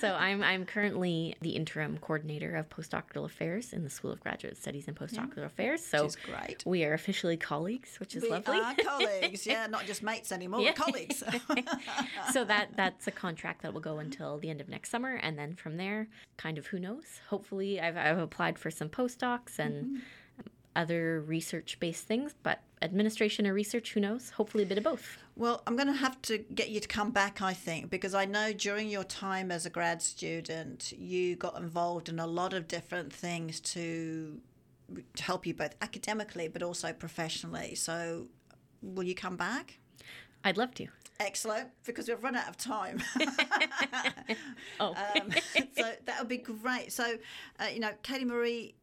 So 0.00 0.14
I'm 0.14 0.42
I'm 0.42 0.64
currently 0.64 1.36
the 1.40 1.50
interim 1.50 1.98
coordinator 1.98 2.56
of 2.56 2.68
postdoctoral 2.68 3.24
affairs 3.24 3.72
in 3.72 3.84
the 3.84 3.90
School 3.90 4.10
of 4.10 4.20
Graduate 4.20 4.56
Studies 4.56 4.88
and 4.88 4.96
Postdoctoral 4.96 5.46
Affairs. 5.46 5.84
So 5.84 6.10
great. 6.24 6.64
we 6.66 6.84
are 6.84 6.92
officially 6.92 7.36
colleagues, 7.36 7.98
which 8.00 8.16
is 8.16 8.24
we 8.24 8.30
lovely. 8.30 8.58
are 8.58 8.74
colleagues. 8.74 9.46
Yeah, 9.56 9.66
not 9.68 9.86
just 9.86 10.02
mates 10.02 10.32
anymore. 10.32 10.60
Yeah. 10.60 10.70
We're 10.70 10.84
colleagues. 10.84 11.22
so 12.32 12.44
that 12.44 12.70
that's 12.74 13.06
a 13.06 13.12
contract 13.12 13.62
that 13.62 13.72
will 13.72 13.80
go 13.80 13.98
until 13.98 14.38
the 14.38 14.50
end 14.50 14.60
of 14.60 14.68
next 14.68 14.90
summer, 14.90 15.14
and 15.14 15.38
then 15.38 15.54
from 15.54 15.76
there, 15.76 16.08
kind 16.36 16.58
of 16.58 16.66
who 16.66 16.80
knows. 16.80 17.20
Hopefully, 17.28 17.80
I've 17.80 17.96
I've 17.96 18.18
applied 18.18 18.58
for 18.58 18.70
some 18.70 18.88
postdocs 18.88 19.58
and 19.58 19.84
mm-hmm. 19.84 20.46
other 20.74 21.20
research 21.20 21.78
based 21.78 22.06
things, 22.06 22.34
but 22.42 22.60
administration 22.82 23.46
or 23.46 23.52
research, 23.52 23.92
who 23.92 24.00
knows? 24.00 24.30
Hopefully, 24.30 24.64
a 24.64 24.66
bit 24.66 24.78
of 24.78 24.84
both. 24.84 25.18
Well, 25.36 25.62
I'm 25.66 25.76
going 25.76 25.88
to 25.88 25.94
have 25.94 26.20
to 26.22 26.38
get 26.38 26.70
you 26.70 26.80
to 26.80 26.88
come 26.88 27.10
back, 27.10 27.42
I 27.42 27.52
think, 27.52 27.90
because 27.90 28.14
I 28.14 28.24
know 28.24 28.52
during 28.52 28.88
your 28.88 29.04
time 29.04 29.50
as 29.50 29.66
a 29.66 29.70
grad 29.70 30.02
student, 30.02 30.92
you 30.92 31.36
got 31.36 31.56
involved 31.58 32.08
in 32.08 32.18
a 32.18 32.26
lot 32.26 32.52
of 32.52 32.68
different 32.68 33.12
things 33.12 33.60
to 33.60 34.40
help 35.18 35.46
you 35.46 35.52
both 35.52 35.74
academically 35.82 36.48
but 36.48 36.62
also 36.62 36.92
professionally. 36.92 37.74
So, 37.74 38.28
will 38.82 39.04
you 39.04 39.14
come 39.14 39.36
back? 39.36 39.78
I'd 40.44 40.56
love 40.56 40.74
to. 40.74 40.86
Excellent, 41.18 41.70
because 41.84 42.08
we've 42.08 42.22
run 42.22 42.36
out 42.36 42.48
of 42.48 42.56
time. 42.56 43.02
Oh, 44.80 44.88
um, 45.16 45.30
so 45.76 45.92
that 46.04 46.18
would 46.18 46.28
be 46.28 46.38
great. 46.38 46.92
So, 46.92 47.16
uh, 47.58 47.66
you 47.72 47.80
know, 47.80 47.92
Katie 48.02 48.24
Marie, 48.24 48.74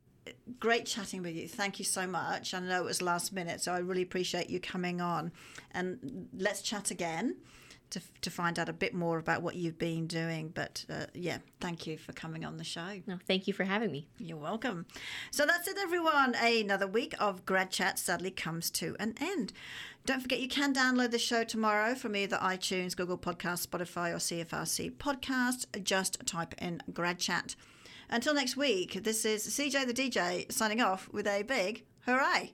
great 0.59 0.86
chatting 0.86 1.21
with 1.21 1.36
you. 1.36 1.47
Thank 1.47 1.80
you 1.80 1.86
so 1.86 2.07
much. 2.07 2.53
I 2.53 2.59
know 2.59 2.82
it 2.82 2.86
was 2.86 3.01
last 3.01 3.34
minute, 3.34 3.61
so 3.61 3.74
I 3.74 3.80
really 3.80 4.01
appreciate 4.01 4.49
you 4.49 4.59
coming 4.59 5.01
on. 5.01 5.32
And 5.71 6.28
let's 6.38 6.61
chat 6.61 6.91
again 6.91 7.36
to, 7.93 8.01
to 8.21 8.32
find 8.32 8.57
out 8.57 8.69
a 8.69 8.74
bit 8.74 8.93
more 8.93 9.19
about 9.19 9.41
what 9.43 9.55
you've 9.55 9.78
been 9.78 10.07
doing. 10.07 10.51
But 10.53 10.86
uh, 10.89 11.05
yeah, 11.13 11.38
thank 11.61 11.86
you 11.86 11.97
for 11.97 12.11
coming 12.11 12.43
on 12.43 12.57
the 12.57 12.63
show. 12.63 13.01
no, 13.05 13.19
thank 13.28 13.47
you 13.47 13.53
for 13.53 13.63
having 13.63 13.91
me. 13.91 14.07
You're 14.17 14.38
welcome. 14.38 14.86
So 15.32 15.45
that's 15.45 15.67
it, 15.67 15.78
everyone. 15.80 16.36
Another 16.36 16.88
week 16.88 17.13
of 17.19 17.45
Grad 17.45 17.69
Chat 17.69 17.99
sadly 17.99 18.32
comes 18.32 18.71
to 18.71 18.95
an 18.99 19.15
end. 19.21 19.53
Don't 20.05 20.21
forget 20.21 20.41
you 20.41 20.49
can 20.49 20.74
download 20.74 21.11
the 21.11 21.19
show 21.19 21.43
tomorrow 21.43 21.95
from 21.95 22.15
either 22.15 22.38
iTunes, 22.38 22.95
Google 22.95 23.17
Podcast, 23.17 23.67
Spotify, 23.67 24.11
or 24.11 24.17
CFRC 24.17 24.91
Podcast. 24.93 25.84
Just 25.84 26.26
type 26.26 26.55
in 26.57 26.82
Grad 26.91 27.19
Chat. 27.19 27.55
Until 28.14 28.36
next 28.36 28.55
week, 28.55 29.03
this 29.03 29.26
is 29.26 29.47
CJ 29.47 29.88
the 29.88 29.93
DJ 29.93 30.51
signing 30.51 30.82
off 30.82 31.09
with 31.11 31.26
a 31.26 31.41
big 31.41 31.84
hooray. 32.05 32.53